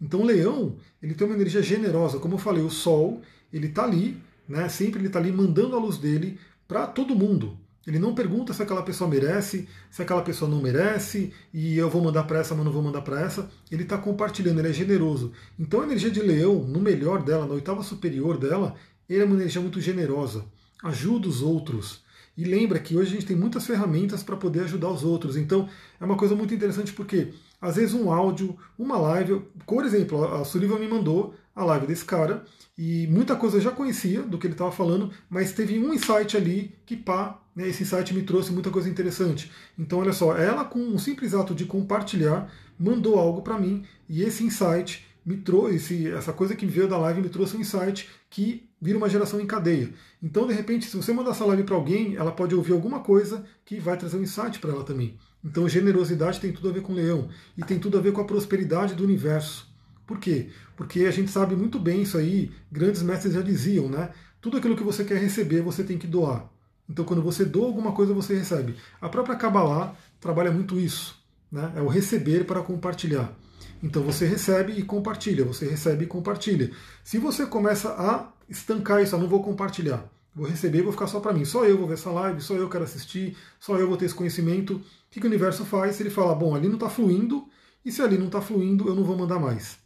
[0.00, 2.18] Então Leão, ele tem uma energia generosa.
[2.18, 3.22] Como eu falei, o Sol,
[3.52, 7.58] ele está ali, né, sempre ele está ali mandando a luz dele para todo mundo.
[7.86, 12.02] Ele não pergunta se aquela pessoa merece, se aquela pessoa não merece, e eu vou
[12.02, 13.48] mandar para essa, mas não vou mandar para essa.
[13.70, 15.32] Ele está compartilhando, ele é generoso.
[15.56, 18.74] Então a energia de leão, no melhor dela, na oitava superior dela,
[19.08, 20.44] ele é uma energia muito generosa.
[20.82, 22.04] Ajuda os outros.
[22.36, 25.36] E lembra que hoje a gente tem muitas ferramentas para poder ajudar os outros.
[25.36, 30.22] Então é uma coisa muito interessante porque às vezes um áudio, uma live, por exemplo,
[30.24, 32.44] a Sullivan me mandou a live desse cara
[32.76, 36.36] e muita coisa eu já conhecia do que ele estava falando, mas teve um insight
[36.36, 39.50] ali que pá, né, esse insight me trouxe muita coisa interessante.
[39.78, 44.22] Então olha só, ela com um simples ato de compartilhar mandou algo para mim e
[44.22, 48.68] esse insight me trouxe, essa coisa que veio da live me trouxe um insight que
[48.86, 49.92] vira uma geração em cadeia.
[50.22, 53.44] Então, de repente, se você mandar essa live para alguém, ela pode ouvir alguma coisa
[53.64, 55.18] que vai trazer um insight para ela também.
[55.44, 57.28] Então, generosidade tem tudo a ver com leão
[57.58, 59.68] e tem tudo a ver com a prosperidade do universo.
[60.06, 60.50] Por quê?
[60.76, 64.10] Porque a gente sabe muito bem isso aí, grandes mestres já diziam, né?
[64.40, 66.48] Tudo aquilo que você quer receber, você tem que doar.
[66.88, 68.76] Então, quando você doa alguma coisa, você recebe.
[69.00, 71.20] A própria Kabbalah trabalha muito isso.
[71.50, 71.72] Né?
[71.74, 73.36] É o receber para compartilhar.
[73.82, 76.70] Então você recebe e compartilha, você recebe e compartilha.
[77.04, 81.06] Se você começa a estancar isso, eu não vou compartilhar, vou receber e vou ficar
[81.06, 83.88] só para mim, só eu vou ver essa live, só eu quero assistir, só eu
[83.88, 86.00] vou ter esse conhecimento, o que, que o universo faz?
[86.00, 87.48] Ele fala, bom, ali não está fluindo,
[87.84, 89.78] e se ali não está fluindo, eu não vou mandar mais.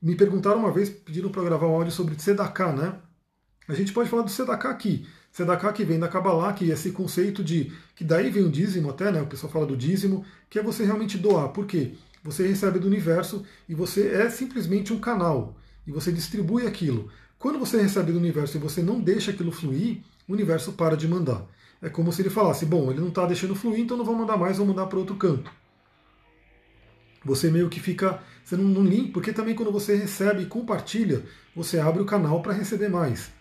[0.00, 2.98] Me perguntaram uma vez, pediram para gravar um áudio sobre Tzedakah, né?
[3.68, 5.06] A gente pode falar do Tzedakah aqui.
[5.32, 7.72] Tzedakah que vem da Kabbalah, que é esse conceito de.
[7.94, 9.22] que daí vem o dízimo até, né?
[9.22, 11.48] O pessoal fala do dízimo, que é você realmente doar.
[11.50, 11.94] Por quê?
[12.22, 15.56] Você recebe do universo e você é simplesmente um canal.
[15.86, 17.10] E você distribui aquilo.
[17.42, 21.08] Quando você recebe do universo e você não deixa aquilo fluir, o universo para de
[21.08, 21.44] mandar.
[21.82, 24.36] é como se ele falasse: bom, ele não está deixando fluir, então não vou mandar
[24.36, 25.50] mais, vou mandar para outro canto.
[27.24, 28.22] Você meio que fica.
[28.44, 31.24] Você não, não limpa, porque também quando você recebe e compartilha,
[31.54, 33.32] você abre o canal para receber mais.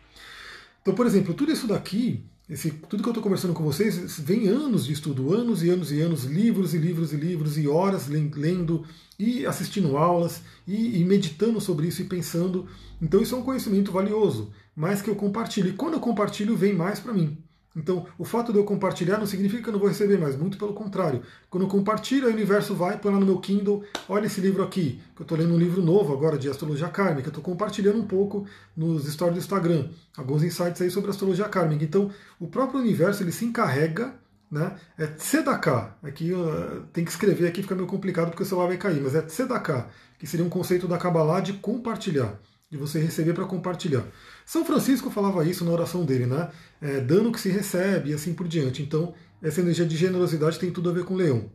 [0.82, 4.50] Então, por exemplo, tudo isso daqui, esse, tudo que eu estou conversando com vocês, vem
[4.50, 8.10] anos de estudo, anos e anos e anos, livros e livros e livros, e horas
[8.10, 8.84] lendo
[9.18, 12.68] e assistindo aulas e, e meditando sobre isso e pensando.
[13.02, 15.70] Então, isso é um conhecimento valioso, mas que eu compartilho.
[15.70, 17.38] E quando eu compartilho, vem mais para mim.
[17.76, 20.58] Então, o fato de eu compartilhar não significa que eu não vou receber mais, muito
[20.58, 21.22] pelo contrário.
[21.50, 25.02] Quando eu compartilho, o universo vai, põe lá no meu Kindle, olha esse livro aqui,
[25.16, 28.06] que eu estou lendo um livro novo agora de astrologia kármica, eu estou compartilhando um
[28.06, 28.46] pouco
[28.76, 31.86] nos stories do Instagram, alguns insights aí sobre astrologia kármica.
[31.86, 34.16] Então, o próprio universo, ele se encarrega,
[34.52, 38.68] né, é tzedakah, aqui uh, tem que escrever aqui, fica meio complicado porque o celular
[38.68, 39.88] vai cair, mas é tzedakah,
[40.20, 42.38] que seria um conceito da Kabbalah de compartilhar,
[42.72, 44.06] de você receber para compartilhar.
[44.46, 46.50] São Francisco falava isso na oração dele, né?
[46.82, 48.82] É, que se recebe e assim por diante.
[48.82, 51.52] Então, essa energia de generosidade tem tudo a ver com leão.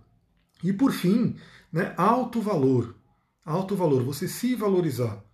[0.62, 1.35] E por fim,
[1.73, 2.95] né, alto valor.
[3.43, 5.25] Alto valor, você se valorizar.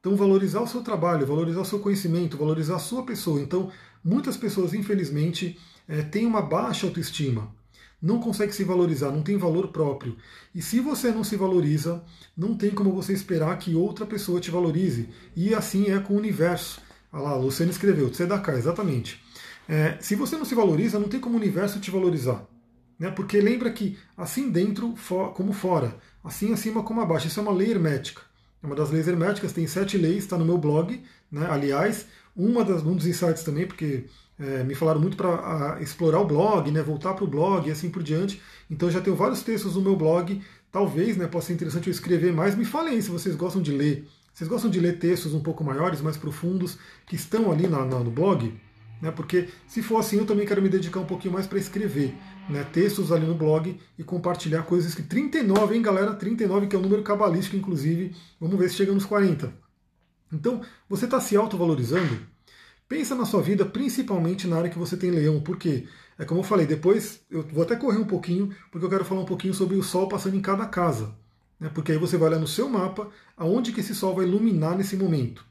[0.00, 3.40] Então, valorizar o seu trabalho, valorizar o seu conhecimento, valorizar a sua pessoa.
[3.40, 3.70] Então,
[4.04, 5.58] muitas pessoas, infelizmente,
[5.88, 7.54] é, têm uma baixa autoestima
[8.02, 10.16] não consegue se valorizar, não tem valor próprio.
[10.52, 12.02] E se você não se valoriza,
[12.36, 15.08] não tem como você esperar que outra pessoa te valorize.
[15.36, 16.80] E assim é com o universo.
[17.12, 19.22] Olha lá, a Luciana escreveu, Tzedakah, exatamente.
[19.68, 22.44] É, se você não se valoriza, não tem como o universo te valorizar.
[22.98, 23.10] Né?
[23.10, 24.94] Porque lembra que assim dentro
[25.34, 27.28] como fora, assim acima como abaixo.
[27.28, 28.22] Isso é uma lei hermética.
[28.62, 31.02] É uma das leis herméticas, tem sete leis, está no meu blog.
[31.30, 31.46] Né?
[31.48, 34.06] Aliás, uma das, um dos insights também, porque
[34.38, 37.90] é, me falaram muito para explorar o blog, né, voltar para o blog e assim
[37.90, 38.40] por diante.
[38.70, 40.40] Então já tenho vários textos no meu blog.
[40.70, 42.54] Talvez né, possa ser interessante eu escrever mais.
[42.54, 45.62] Me falem aí se vocês gostam de ler vocês gostam de ler textos um pouco
[45.62, 48.58] maiores, mais profundos, que estão ali na, na, no blog?
[49.00, 49.10] Né?
[49.10, 52.14] Porque se for assim, eu também quero me dedicar um pouquinho mais para escrever
[52.48, 52.64] né?
[52.72, 56.14] textos ali no blog e compartilhar coisas que 39, hein, galera?
[56.14, 58.16] 39, que é o um número cabalístico, inclusive.
[58.40, 59.52] Vamos ver se chega nos 40.
[60.32, 62.18] Então, você está se autovalorizando?
[62.88, 65.86] Pensa na sua vida, principalmente na área que você tem leão, porque
[66.18, 69.22] é como eu falei, depois eu vou até correr um pouquinho, porque eu quero falar
[69.22, 71.14] um pouquinho sobre o sol passando em cada casa
[71.62, 71.70] né?
[71.72, 74.96] porque aí você vai olhar no seu mapa aonde que esse Sol vai iluminar nesse
[74.96, 75.44] momento.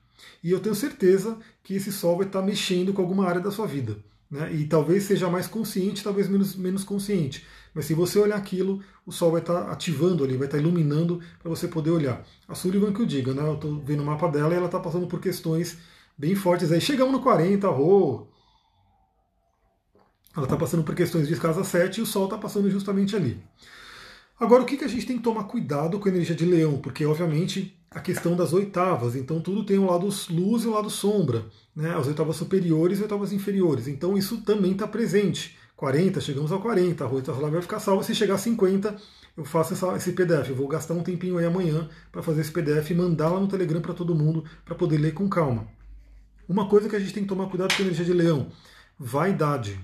[0.43, 3.65] E eu tenho certeza que esse Sol vai estar mexendo com alguma área da sua
[3.65, 3.97] vida.
[4.29, 4.53] Né?
[4.53, 7.45] E talvez seja mais consciente, talvez menos, menos consciente.
[7.73, 11.49] Mas se você olhar aquilo, o Sol vai estar ativando ali, vai estar iluminando para
[11.49, 12.25] você poder olhar.
[12.47, 13.41] A Sullivan que eu diga, né?
[13.41, 15.77] eu estou vendo o mapa dela e ela está passando por questões
[16.21, 16.71] bem fortes.
[16.71, 18.27] Aí chegamos no 40, oh!
[20.37, 23.41] ela está passando por questões de casa 7 e o Sol está passando justamente ali.
[24.39, 26.77] Agora, o que, que a gente tem que tomar cuidado com a energia de leão?
[26.77, 30.89] Porque, obviamente, a questão das oitavas, então tudo tem um lado luz e um lado
[30.89, 31.45] sombra,
[31.75, 31.95] né?
[31.95, 33.87] as oitavas superiores e oitavas inferiores.
[33.87, 35.57] Então, isso também está presente.
[35.75, 38.03] 40, chegamos a 40, a lá vai ficar salva.
[38.03, 38.95] Se chegar a 50,
[39.35, 40.49] eu faço essa, esse PDF.
[40.49, 43.47] Eu vou gastar um tempinho aí amanhã para fazer esse PDF e mandar lá no
[43.47, 45.67] Telegram para todo mundo para poder ler com calma.
[46.51, 48.51] Uma coisa que a gente tem que tomar cuidado com a energia de leão:
[48.99, 49.79] vaidade.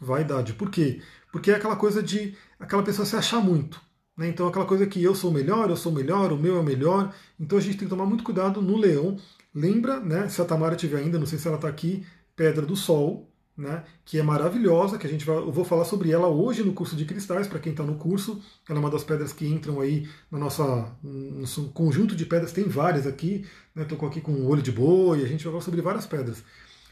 [0.00, 0.52] Vaidade.
[0.52, 1.00] Por quê?
[1.30, 3.80] Porque é aquela coisa de aquela pessoa se achar muito.
[4.16, 4.26] Né?
[4.26, 7.14] Então aquela coisa que eu sou melhor, eu sou melhor, o meu é melhor.
[7.38, 9.16] Então a gente tem que tomar muito cuidado no leão.
[9.54, 12.74] Lembra, né, se a Tamara estiver ainda, não sei se ela está aqui, Pedra do
[12.74, 16.62] Sol, né, que é maravilhosa, que a gente vai, eu vou falar sobre ela hoje
[16.64, 18.42] no curso de cristais, para quem está no curso.
[18.68, 22.64] Ela é uma das pedras que entram aí na nossa nosso conjunto de pedras, tem
[22.64, 23.46] várias aqui.
[23.76, 26.42] Estou né, aqui com o olho de boi, a gente vai falar sobre várias pedras.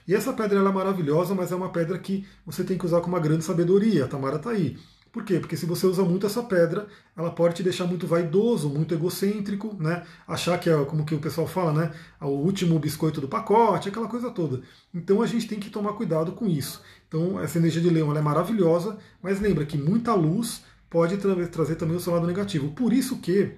[0.06, 3.08] E essa pedra é maravilhosa, mas é uma pedra que você tem que usar com
[3.08, 4.04] uma grande sabedoria.
[4.04, 4.76] A Tamara está aí.
[5.12, 5.38] Por quê?
[5.38, 9.76] Porque se você usa muito essa pedra, ela pode te deixar muito vaidoso, muito egocêntrico,
[9.78, 10.04] né?
[10.26, 11.90] Achar que é como que o pessoal fala, né?
[12.18, 14.62] O último biscoito do pacote, aquela coisa toda.
[14.94, 16.80] Então a gente tem que tomar cuidado com isso.
[17.08, 21.74] Então essa energia de leão é maravilhosa, mas lembra que muita luz pode tra trazer
[21.74, 22.70] também o seu lado negativo.
[22.70, 23.52] Por isso que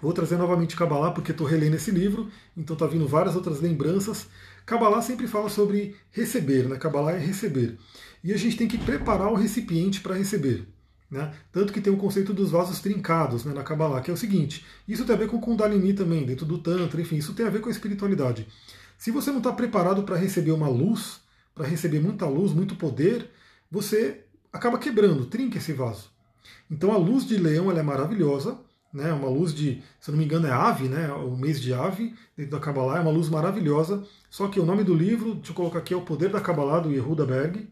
[0.00, 4.26] vou trazer novamente Kabbalah, porque estou relendo esse livro, então está vindo várias outras lembranças.
[4.64, 6.76] Kabbalah sempre fala sobre receber, né?
[6.76, 7.78] Kabbalah é receber.
[8.22, 10.66] E a gente tem que preparar o recipiente para receber.
[11.10, 11.30] Né?
[11.52, 14.64] Tanto que tem o conceito dos vasos trincados né, na Kabbalah, que é o seguinte:
[14.88, 17.60] isso tem a ver com Kundalini também, dentro do Tantra, enfim, isso tem a ver
[17.60, 18.48] com a espiritualidade.
[18.96, 21.20] Se você não está preparado para receber uma luz,
[21.54, 23.28] para receber muita luz, muito poder,
[23.70, 26.10] você acaba quebrando, trinca esse vaso.
[26.70, 28.58] Então a luz de leão é maravilhosa,
[28.92, 29.12] né?
[29.12, 31.10] Uma luz de, se não me engano, é ave, né?
[31.12, 34.04] O mês de ave dentro da Kabbalah é uma luz maravilhosa.
[34.28, 36.80] Só que o nome do livro, deixa eu colocar aqui, é o Poder da Kabbalah
[36.80, 37.68] do Yehuda Berg.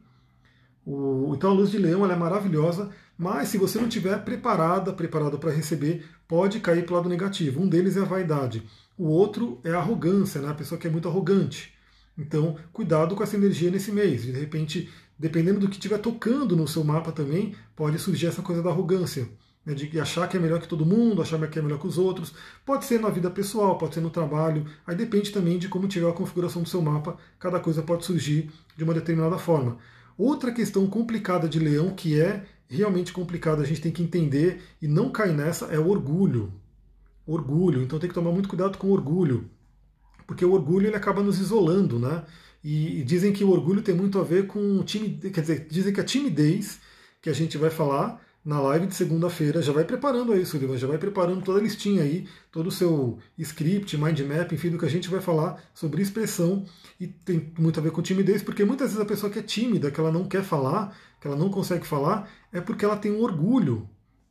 [0.86, 4.92] O, então a luz de leão ela é maravilhosa, mas se você não estiver preparada,
[4.92, 7.60] preparado para receber, pode cair para o lado negativo.
[7.60, 8.62] Um deles é a vaidade.
[8.96, 10.48] O outro é a arrogância, né?
[10.48, 11.74] a pessoa que é muito arrogante.
[12.16, 14.22] Então, cuidado com essa energia nesse mês.
[14.22, 18.62] De repente, dependendo do que estiver tocando no seu mapa também, pode surgir essa coisa
[18.62, 19.28] da arrogância.
[19.64, 21.98] Né, de achar que é melhor que todo mundo, achar que é melhor que os
[21.98, 22.32] outros.
[22.64, 24.64] Pode ser na vida pessoal, pode ser no trabalho.
[24.86, 27.18] Aí depende também de como tiver a configuração do seu mapa.
[27.38, 29.78] Cada coisa pode surgir de uma determinada forma.
[30.16, 34.88] Outra questão complicada de leão, que é realmente complicada, a gente tem que entender e
[34.88, 36.52] não cair nessa, é o orgulho.
[37.26, 37.82] Orgulho.
[37.82, 39.50] Então tem que tomar muito cuidado com o orgulho.
[40.26, 42.24] Porque o orgulho ele acaba nos isolando, né?
[42.62, 46.00] E, dizem que o orgulho tem muito a ver com timidez, quer dizer, dizem que
[46.00, 46.78] a timidez
[47.20, 50.86] que a gente vai falar na live de segunda-feira, já vai preparando aí, Sullivan, já
[50.86, 54.86] vai preparando toda a listinha aí, todo o seu script, mind map, enfim, do que
[54.86, 56.64] a gente vai falar sobre expressão
[56.98, 59.90] e tem muito a ver com timidez, porque muitas vezes a pessoa que é tímida,
[59.90, 63.20] que ela não quer falar, que ela não consegue falar, é porque ela tem um
[63.20, 63.88] orgulho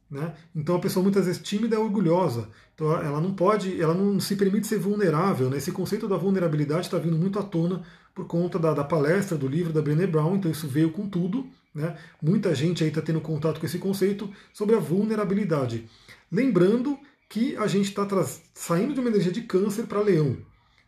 [0.10, 0.34] né?
[0.56, 2.50] Então a pessoa muitas vezes tímida é orgulhosa.
[2.74, 5.50] Então ela não pode, ela não se permite ser vulnerável.
[5.50, 5.58] Né?
[5.58, 7.84] Esse conceito da vulnerabilidade está vindo muito à tona
[8.16, 11.48] por conta da, da, palestra, do livro da Brené Brown, então isso veio com tudo.
[11.74, 11.98] Né?
[12.22, 15.90] Muita gente aí está tendo contato com esse conceito sobre a vulnerabilidade.
[16.32, 16.98] Lembrando
[17.28, 18.08] que a gente está
[18.54, 20.38] saindo de uma energia de câncer para leão.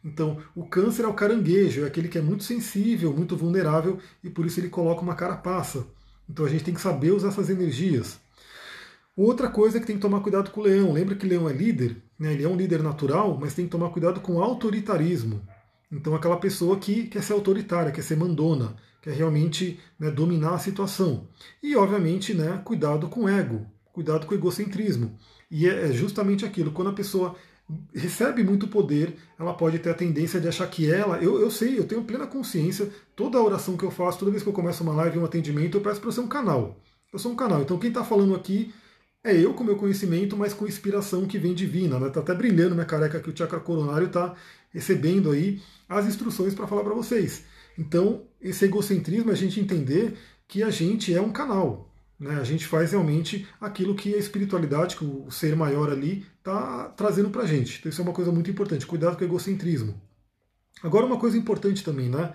[0.03, 4.29] Então, o câncer é o caranguejo, é aquele que é muito sensível, muito vulnerável, e
[4.29, 5.85] por isso ele coloca uma carapaça.
[6.27, 8.19] Então a gente tem que saber usar essas energias.
[9.15, 10.93] Outra coisa é que tem que tomar cuidado com o leão.
[10.93, 11.97] Lembra que o leão é líder?
[12.17, 12.33] Né?
[12.33, 15.41] Ele é um líder natural, mas tem que tomar cuidado com o autoritarismo.
[15.91, 20.59] Então, aquela pessoa que quer ser autoritária, quer ser mandona, quer realmente né, dominar a
[20.59, 21.27] situação.
[21.61, 25.17] E, obviamente, né, cuidado com o ego, cuidado com o egocentrismo.
[25.49, 27.35] E é, é justamente aquilo, quando a pessoa
[27.93, 31.79] recebe muito poder, ela pode ter a tendência de achar que ela, eu, eu sei,
[31.79, 34.83] eu tenho plena consciência, toda a oração que eu faço, toda vez que eu começo
[34.83, 36.77] uma live, um atendimento, eu peço para ser um canal.
[37.11, 37.61] Eu sou um canal.
[37.61, 38.73] Então quem está falando aqui
[39.23, 41.99] é eu com meu conhecimento, mas com inspiração que vem divina.
[41.99, 42.09] Né?
[42.09, 44.33] Tá até brilhando minha careca que o chakra coronário está
[44.71, 47.43] recebendo aí as instruções para falar para vocês.
[47.77, 50.17] Então, esse egocentrismo é a gente entender
[50.47, 51.89] que a gente é um canal.
[52.19, 52.35] Né?
[52.39, 57.29] A gente faz realmente aquilo que a espiritualidade, que o ser maior ali, está trazendo
[57.29, 57.79] para a gente.
[57.79, 58.85] Então, isso é uma coisa muito importante.
[58.85, 59.99] Cuidado com o egocentrismo.
[60.83, 62.33] Agora, uma coisa importante também, né?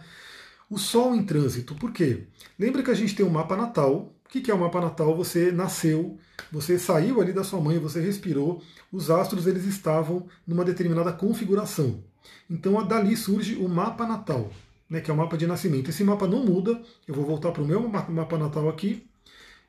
[0.68, 1.74] O Sol em trânsito.
[1.74, 2.24] Por quê?
[2.58, 5.16] Lembra que a gente tem um mapa natal, o que é o mapa natal?
[5.16, 6.18] Você nasceu,
[6.50, 8.60] você saiu ali da sua mãe, você respirou,
[8.90, 12.02] os astros eles estavam numa determinada configuração.
[12.50, 14.50] Então dali surge o mapa natal,
[14.88, 15.90] né, que é o mapa de nascimento.
[15.90, 19.06] Esse mapa não muda, eu vou voltar para o meu mapa natal aqui.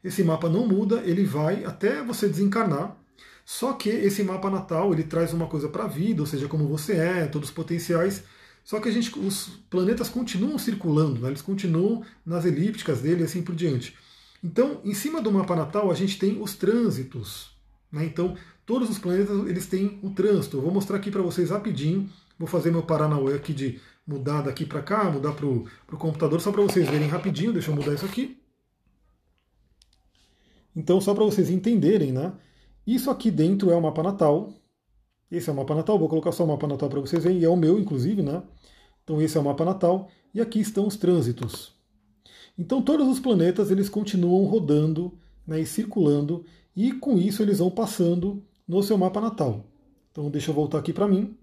[0.03, 2.95] Esse mapa não muda, ele vai até você desencarnar.
[3.45, 6.67] Só que esse mapa natal ele traz uma coisa para a vida, ou seja, como
[6.67, 8.23] você é, todos os potenciais.
[8.63, 13.23] Só que a gente, os planetas continuam circulando, né, eles continuam nas elípticas dele e
[13.23, 13.95] assim por diante.
[14.43, 17.57] Então, em cima do mapa natal, a gente tem os trânsitos.
[17.91, 18.05] Né?
[18.05, 20.57] Então, todos os planetas eles têm um trânsito.
[20.57, 22.09] Eu vou mostrar aqui para vocês rapidinho.
[22.37, 26.51] Vou fazer meu Paranauê aqui de mudar daqui para cá, mudar para o computador, só
[26.51, 27.53] para vocês verem rapidinho.
[27.53, 28.41] Deixa eu mudar isso aqui.
[30.75, 32.33] Então, só para vocês entenderem, né?
[32.85, 34.53] Isso aqui dentro é o mapa natal.
[35.29, 35.99] Esse é o mapa natal.
[35.99, 37.39] Vou colocar só o mapa natal para vocês verem.
[37.39, 38.43] E é o meu, inclusive, né?
[39.03, 40.09] Então, esse é o mapa natal.
[40.33, 41.77] E aqui estão os trânsitos.
[42.57, 45.13] Então todos os planetas eles continuam rodando
[45.45, 46.43] né, e circulando
[46.75, 49.65] e com isso eles vão passando no seu mapa natal.
[50.11, 51.37] Então deixa eu voltar aqui para mim.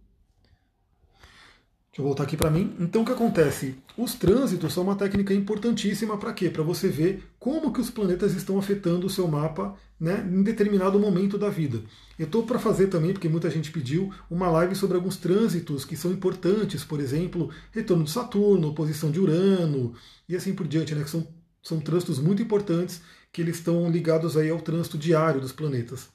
[1.95, 2.75] Deixa eu voltar aqui para mim.
[2.81, 3.77] Então o que acontece?
[3.97, 6.51] Os trânsitos são uma técnica importantíssima para quê?
[6.51, 10.99] Para você ver como que os planetas estão afetando o seu mapa né, em determinado
[10.99, 11.81] momento da vida.
[12.19, 15.97] Eu estou para fazer também, porque muita gente pediu, uma live sobre alguns trânsitos que
[15.97, 19.95] são importantes, por exemplo, retorno de Saturno, oposição de Urano
[20.29, 21.25] e assim por diante, né, que são,
[21.63, 26.09] são trânsitos muito importantes que eles estão ligados aí ao trânsito diário dos planetas.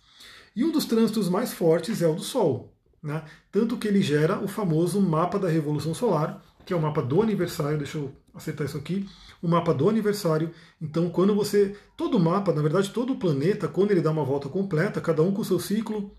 [0.54, 2.76] E um dos trânsitos mais fortes é o do Sol.
[3.02, 3.24] Né?
[3.52, 7.22] Tanto que ele gera o famoso mapa da Revolução Solar, que é o mapa do
[7.22, 9.08] aniversário, deixa eu acertar isso aqui,
[9.42, 10.52] o mapa do aniversário.
[10.82, 11.76] Então, quando você.
[11.98, 15.42] Todo mapa, na verdade, todo planeta, quando ele dá uma volta completa, cada um com
[15.42, 16.12] o seu ciclo.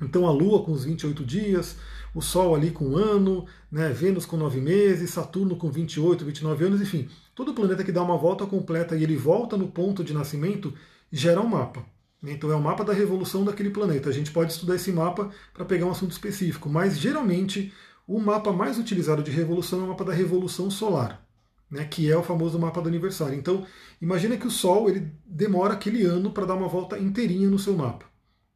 [0.00, 1.76] Então, a Lua com os 28 dias,
[2.14, 6.64] o Sol ali com um ano, né, Vênus com 9 meses, Saturno com 28, 29
[6.64, 7.08] anos, enfim.
[7.34, 10.72] Todo planeta que dá uma volta completa e ele volta no ponto de nascimento
[11.10, 11.84] gera um mapa.
[12.22, 14.08] Então é o mapa da revolução daquele planeta.
[14.08, 17.72] A gente pode estudar esse mapa para pegar um assunto específico, mas geralmente
[18.06, 21.24] o mapa mais utilizado de revolução é o mapa da revolução solar,
[21.70, 23.38] né, que é o famoso mapa do aniversário.
[23.38, 23.64] Então
[24.00, 27.76] imagina que o Sol ele demora aquele ano para dar uma volta inteirinha no seu
[27.76, 28.06] mapa.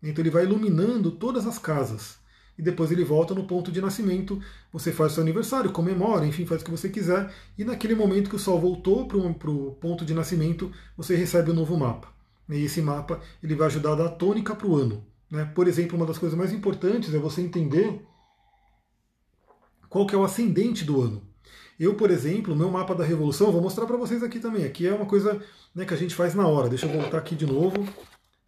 [0.03, 2.19] Então ele vai iluminando todas as casas
[2.59, 4.41] e depois ele volta no ponto de nascimento.
[4.73, 7.33] Você faz o seu aniversário, comemora, enfim, faz o que você quiser.
[7.57, 9.19] E naquele momento que o Sol voltou para
[9.51, 12.12] o ponto de nascimento, você recebe o um novo mapa.
[12.49, 15.05] E esse mapa ele vai ajudar a dar tônica para o ano.
[15.30, 15.45] Né?
[15.55, 18.03] Por exemplo, uma das coisas mais importantes é você entender
[19.88, 21.22] qual que é o ascendente do ano.
[21.78, 24.64] Eu, por exemplo, meu mapa da revolução, vou mostrar para vocês aqui também.
[24.64, 25.43] Aqui é uma coisa
[25.74, 26.68] né, que a gente faz na hora.
[26.68, 27.86] Deixa eu voltar aqui de novo.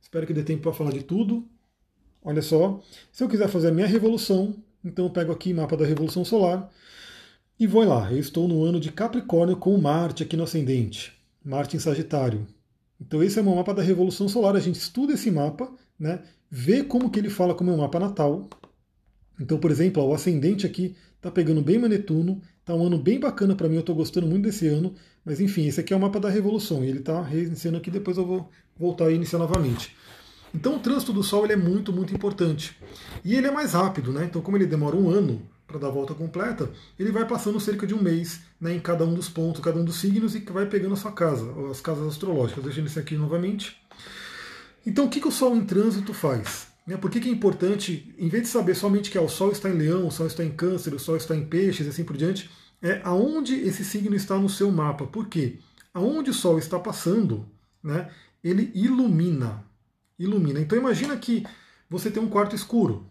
[0.01, 1.45] Espero que dê tempo para falar de tudo.
[2.23, 2.81] Olha só,
[3.13, 6.71] se eu quiser fazer a minha revolução, então eu pego aqui mapa da revolução solar
[7.59, 8.11] e vou lá.
[8.13, 11.13] Eu estou no ano de Capricórnio com Marte aqui no ascendente,
[11.45, 12.47] Marte em Sagitário.
[13.07, 14.57] Então esse é meu mapa da revolução solar.
[14.57, 16.23] A gente estuda esse mapa, né?
[16.51, 18.49] Vê como que ele fala com o meu mapa natal.
[19.41, 22.97] Então, por exemplo, ó, o ascendente aqui está pegando bem meu Netuno, Está um ano
[22.97, 24.95] bem bacana para mim, eu estou gostando muito desse ano.
[25.23, 28.17] Mas enfim, esse aqui é o mapa da revolução e ele está reiniciando aqui, depois
[28.17, 29.95] eu vou voltar a iniciar novamente.
[30.55, 32.75] Então o trânsito do Sol ele é muito, muito importante.
[33.23, 34.25] E ele é mais rápido, né?
[34.25, 37.87] Então, como ele demora um ano para dar a volta completa, ele vai passando cerca
[37.87, 40.67] de um mês né, em cada um dos pontos, cada um dos signos e vai
[40.67, 42.65] pegando a sua casa, as casas astrológicas.
[42.65, 43.81] Deixando isso aqui novamente.
[44.87, 46.69] Então, o que, que o Sol em trânsito faz?
[46.87, 49.51] Né, por que, que é importante, em vez de saber somente que é o Sol
[49.51, 52.05] está em Leão, o Sol está em Câncer, o Sol está em Peixes e assim
[52.05, 52.51] por diante,
[52.83, 55.07] é aonde esse signo está no seu mapa.
[55.07, 55.59] Por quê?
[55.95, 57.49] Aonde o Sol está passando,
[57.83, 58.11] né,
[58.43, 59.65] ele ilumina.
[60.19, 60.61] Ilumina.
[60.61, 61.45] Então imagina que
[61.89, 63.07] você tem um quarto escuro.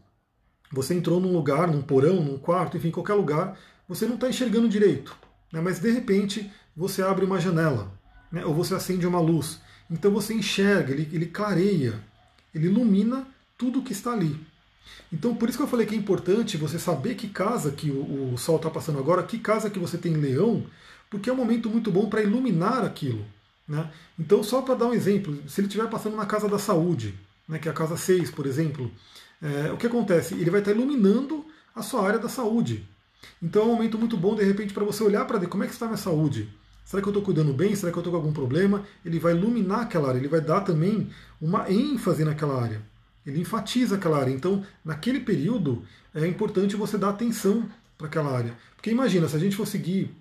[0.73, 3.57] Você entrou num lugar, num porão, num quarto, enfim, qualquer lugar,
[3.87, 5.15] você não está enxergando direito.
[5.51, 7.91] Né, mas de repente você abre uma janela,
[8.31, 9.61] né, ou você acende uma luz.
[9.89, 12.03] Então você enxerga, ele, ele clareia,
[12.53, 14.35] ele ilumina tudo que está ali.
[15.11, 18.33] Então, por isso que eu falei que é importante você saber que casa que o,
[18.33, 20.65] o Sol está passando agora, que casa que você tem leão,
[21.09, 23.23] porque é um momento muito bom para iluminar aquilo.
[23.67, 23.89] Né?
[24.19, 27.13] Então, só para dar um exemplo, se ele estiver passando na casa da saúde,
[27.47, 28.91] né, que é a casa 6, por exemplo,
[29.43, 30.35] é, o que acontece?
[30.35, 32.87] Ele vai estar iluminando a sua área da saúde.
[33.41, 35.67] Então é um momento muito bom, de repente, para você olhar para ver como é
[35.67, 36.49] que está a minha saúde.
[36.85, 37.75] Será que eu estou cuidando bem?
[37.75, 38.85] Será que eu estou com algum problema?
[39.03, 41.09] Ele vai iluminar aquela área, ele vai dar também
[41.41, 42.81] uma ênfase naquela área.
[43.25, 44.31] Ele enfatiza aquela área.
[44.31, 45.83] Então, naquele período,
[46.13, 48.53] é importante você dar atenção para aquela área.
[48.75, 50.13] Porque imagina, se a gente for seguir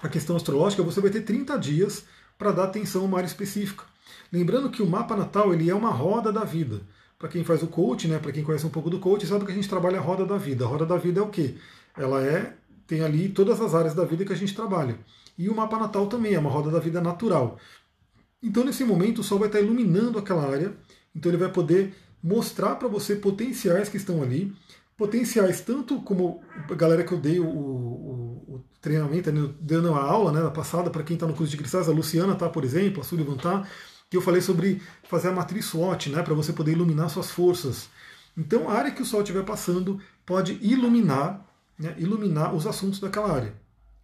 [0.00, 2.04] a questão astrológica, você vai ter 30 dias
[2.38, 3.84] para dar atenção a uma área específica.
[4.32, 6.80] Lembrando que o mapa natal ele é uma roda da vida.
[7.20, 9.52] Para quem faz o coach, né, para quem conhece um pouco do coach, sabe que
[9.52, 10.64] a gente trabalha a roda da vida.
[10.64, 11.54] A roda da vida é o quê?
[11.94, 12.54] Ela é
[12.86, 14.98] tem ali todas as áreas da vida que a gente trabalha.
[15.38, 17.58] E o mapa natal também é uma roda da vida natural.
[18.42, 20.74] Então, nesse momento, o Sol vai estar iluminando aquela área,
[21.14, 24.52] então ele vai poder mostrar para você potenciais que estão ali,
[24.96, 30.02] potenciais tanto como a galera que eu dei o, o, o treinamento, né, dando a
[30.02, 32.64] aula né, na passada, para quem está no curso de cristais, a Luciana tá, por
[32.64, 33.68] exemplo, a Sullivan tá,
[34.10, 37.88] que eu falei sobre fazer a matriz SWOT, né, para você poder iluminar suas forças.
[38.36, 41.46] Então a área que o Sol estiver passando pode iluminar,
[41.78, 43.54] né, iluminar os assuntos daquela área.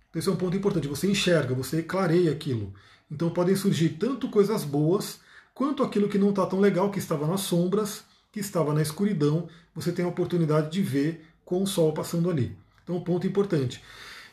[0.09, 0.87] Então, esse é um ponto importante.
[0.87, 2.73] Você enxerga, você clareia aquilo.
[3.11, 5.19] Então podem surgir tanto coisas boas
[5.53, 9.49] quanto aquilo que não está tão legal, que estava nas sombras, que estava na escuridão,
[9.75, 12.57] você tem a oportunidade de ver com o sol passando ali.
[12.85, 13.83] Então, um ponto importante.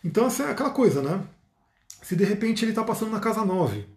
[0.04, 1.26] Então, essa é aquela coisa, né?
[2.02, 3.93] Se de repente ele está passando na casa 9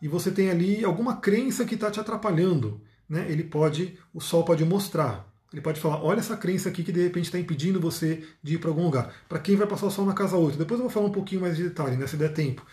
[0.00, 3.26] e você tem ali alguma crença que está te atrapalhando, né?
[3.30, 5.28] Ele pode, o sol pode mostrar.
[5.52, 8.58] Ele pode falar, olha essa crença aqui que de repente está impedindo você de ir
[8.58, 9.12] para algum lugar.
[9.28, 11.40] Para quem vai passar o sol na casa 8, depois eu vou falar um pouquinho
[11.40, 12.64] mais de detalhe, né, se der tempo.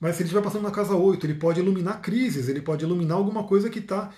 [0.00, 3.16] Mas se ele estiver passando na casa 8, ele pode iluminar crises, ele pode iluminar
[3.16, 4.10] alguma coisa que está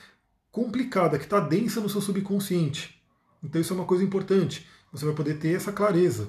[0.50, 3.00] complicada, que está densa no seu subconsciente.
[3.44, 4.66] Então isso é uma coisa importante.
[4.90, 6.28] Você vai poder ter essa clareza.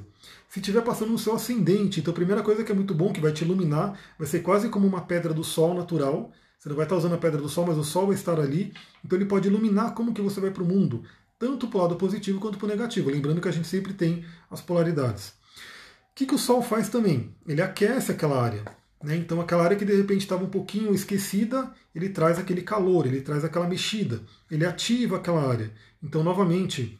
[0.50, 3.20] Se estiver passando no seu ascendente, então a primeira coisa que é muito bom, que
[3.20, 6.32] vai te iluminar, vai ser quase como uma pedra do sol natural.
[6.58, 8.74] Você não vai estar usando a pedra do sol, mas o sol vai estar ali.
[9.04, 11.04] Então ele pode iluminar como que você vai para o mundo,
[11.38, 13.10] tanto para o lado positivo quanto para o negativo.
[13.10, 15.30] Lembrando que a gente sempre tem as polaridades.
[15.30, 17.36] O que, que o sol faz também?
[17.46, 18.64] Ele aquece aquela área.
[19.04, 19.16] Né?
[19.16, 23.22] Então, aquela área que de repente estava um pouquinho esquecida, ele traz aquele calor, ele
[23.22, 25.72] traz aquela mexida, ele ativa aquela área.
[26.02, 27.00] Então, novamente,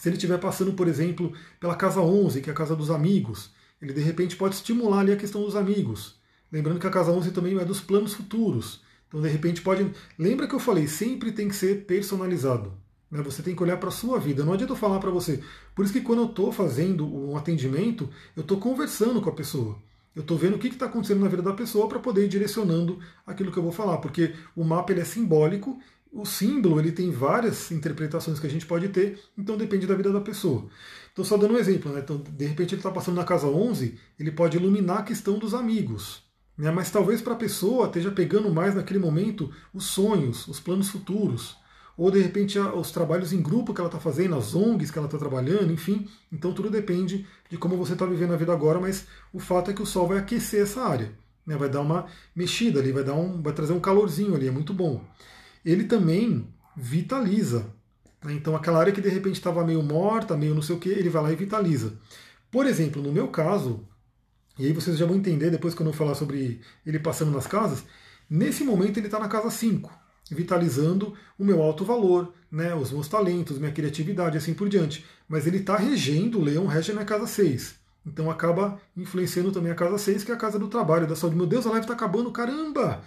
[0.00, 1.30] se ele estiver passando, por exemplo,
[1.60, 3.50] pela casa 11, que é a casa dos amigos,
[3.82, 6.18] ele de repente pode estimular ali a questão dos amigos.
[6.50, 8.80] Lembrando que a casa 11 também é dos planos futuros.
[9.06, 9.92] Então, de repente, pode.
[10.18, 12.72] Lembra que eu falei, sempre tem que ser personalizado.
[13.10, 13.20] Né?
[13.20, 14.42] Você tem que olhar para a sua vida.
[14.42, 15.42] Não adianta eu falar para você.
[15.74, 19.76] Por isso que quando eu estou fazendo um atendimento, eu estou conversando com a pessoa.
[20.16, 22.98] Eu estou vendo o que está acontecendo na vida da pessoa para poder ir direcionando
[23.26, 25.78] aquilo que eu vou falar, porque o mapa ele é simbólico,
[26.12, 30.12] o símbolo ele tem várias interpretações que a gente pode ter, então depende da vida
[30.12, 30.66] da pessoa.
[31.12, 32.00] Então, só dando um exemplo, né?
[32.00, 35.54] então, de repente ele está passando na casa 11, ele pode iluminar a questão dos
[35.54, 36.22] amigos.
[36.56, 36.70] Né?
[36.70, 41.56] Mas talvez para a pessoa esteja pegando mais naquele momento os sonhos, os planos futuros
[42.00, 45.06] ou de repente os trabalhos em grupo que ela está fazendo, as ONGs que ela
[45.06, 46.08] está trabalhando, enfim.
[46.32, 49.74] Então tudo depende de como você está vivendo a vida agora, mas o fato é
[49.74, 51.12] que o Sol vai aquecer essa área,
[51.46, 51.58] né?
[51.58, 54.72] vai dar uma mexida ali, vai, dar um, vai trazer um calorzinho ali, é muito
[54.72, 55.04] bom.
[55.64, 56.46] Ele também
[56.76, 57.66] vitaliza.
[58.24, 58.34] Né?
[58.34, 61.08] Então aquela área que de repente estava meio morta, meio não sei o que, ele
[61.08, 61.94] vai lá e vitaliza.
[62.50, 63.86] Por exemplo, no meu caso,
[64.60, 67.46] E aí vocês já vão entender depois que eu não falar sobre ele passando nas
[67.46, 67.82] casas.
[68.28, 69.90] Nesse momento ele está na casa 5,
[70.30, 75.02] vitalizando o meu alto valor, né, os meus talentos, minha criatividade, assim por diante.
[75.26, 77.74] Mas ele está regendo, o leão rege na casa 6.
[78.06, 81.36] Então acaba influenciando também a casa 6, que é a casa do trabalho, da saúde.
[81.36, 83.02] Meu Deus, a live está acabando, caramba!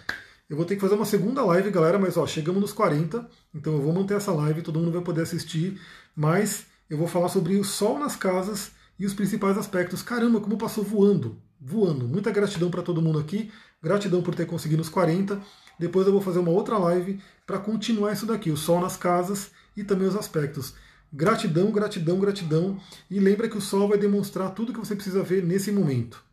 [0.49, 3.73] Eu vou ter que fazer uma segunda live, galera, mas ó, chegamos nos 40, então
[3.73, 5.79] eu vou manter essa live, todo mundo vai poder assistir,
[6.15, 10.01] mas eu vou falar sobre o sol nas casas e os principais aspectos.
[10.01, 12.07] Caramba, como passou voando, voando.
[12.07, 15.41] Muita gratidão para todo mundo aqui, gratidão por ter conseguido os 40.
[15.79, 19.51] Depois eu vou fazer uma outra live para continuar isso daqui, o sol nas casas
[19.75, 20.73] e também os aspectos.
[21.11, 22.77] Gratidão, gratidão, gratidão.
[23.09, 26.23] E lembra que o sol vai demonstrar tudo que você precisa ver nesse momento.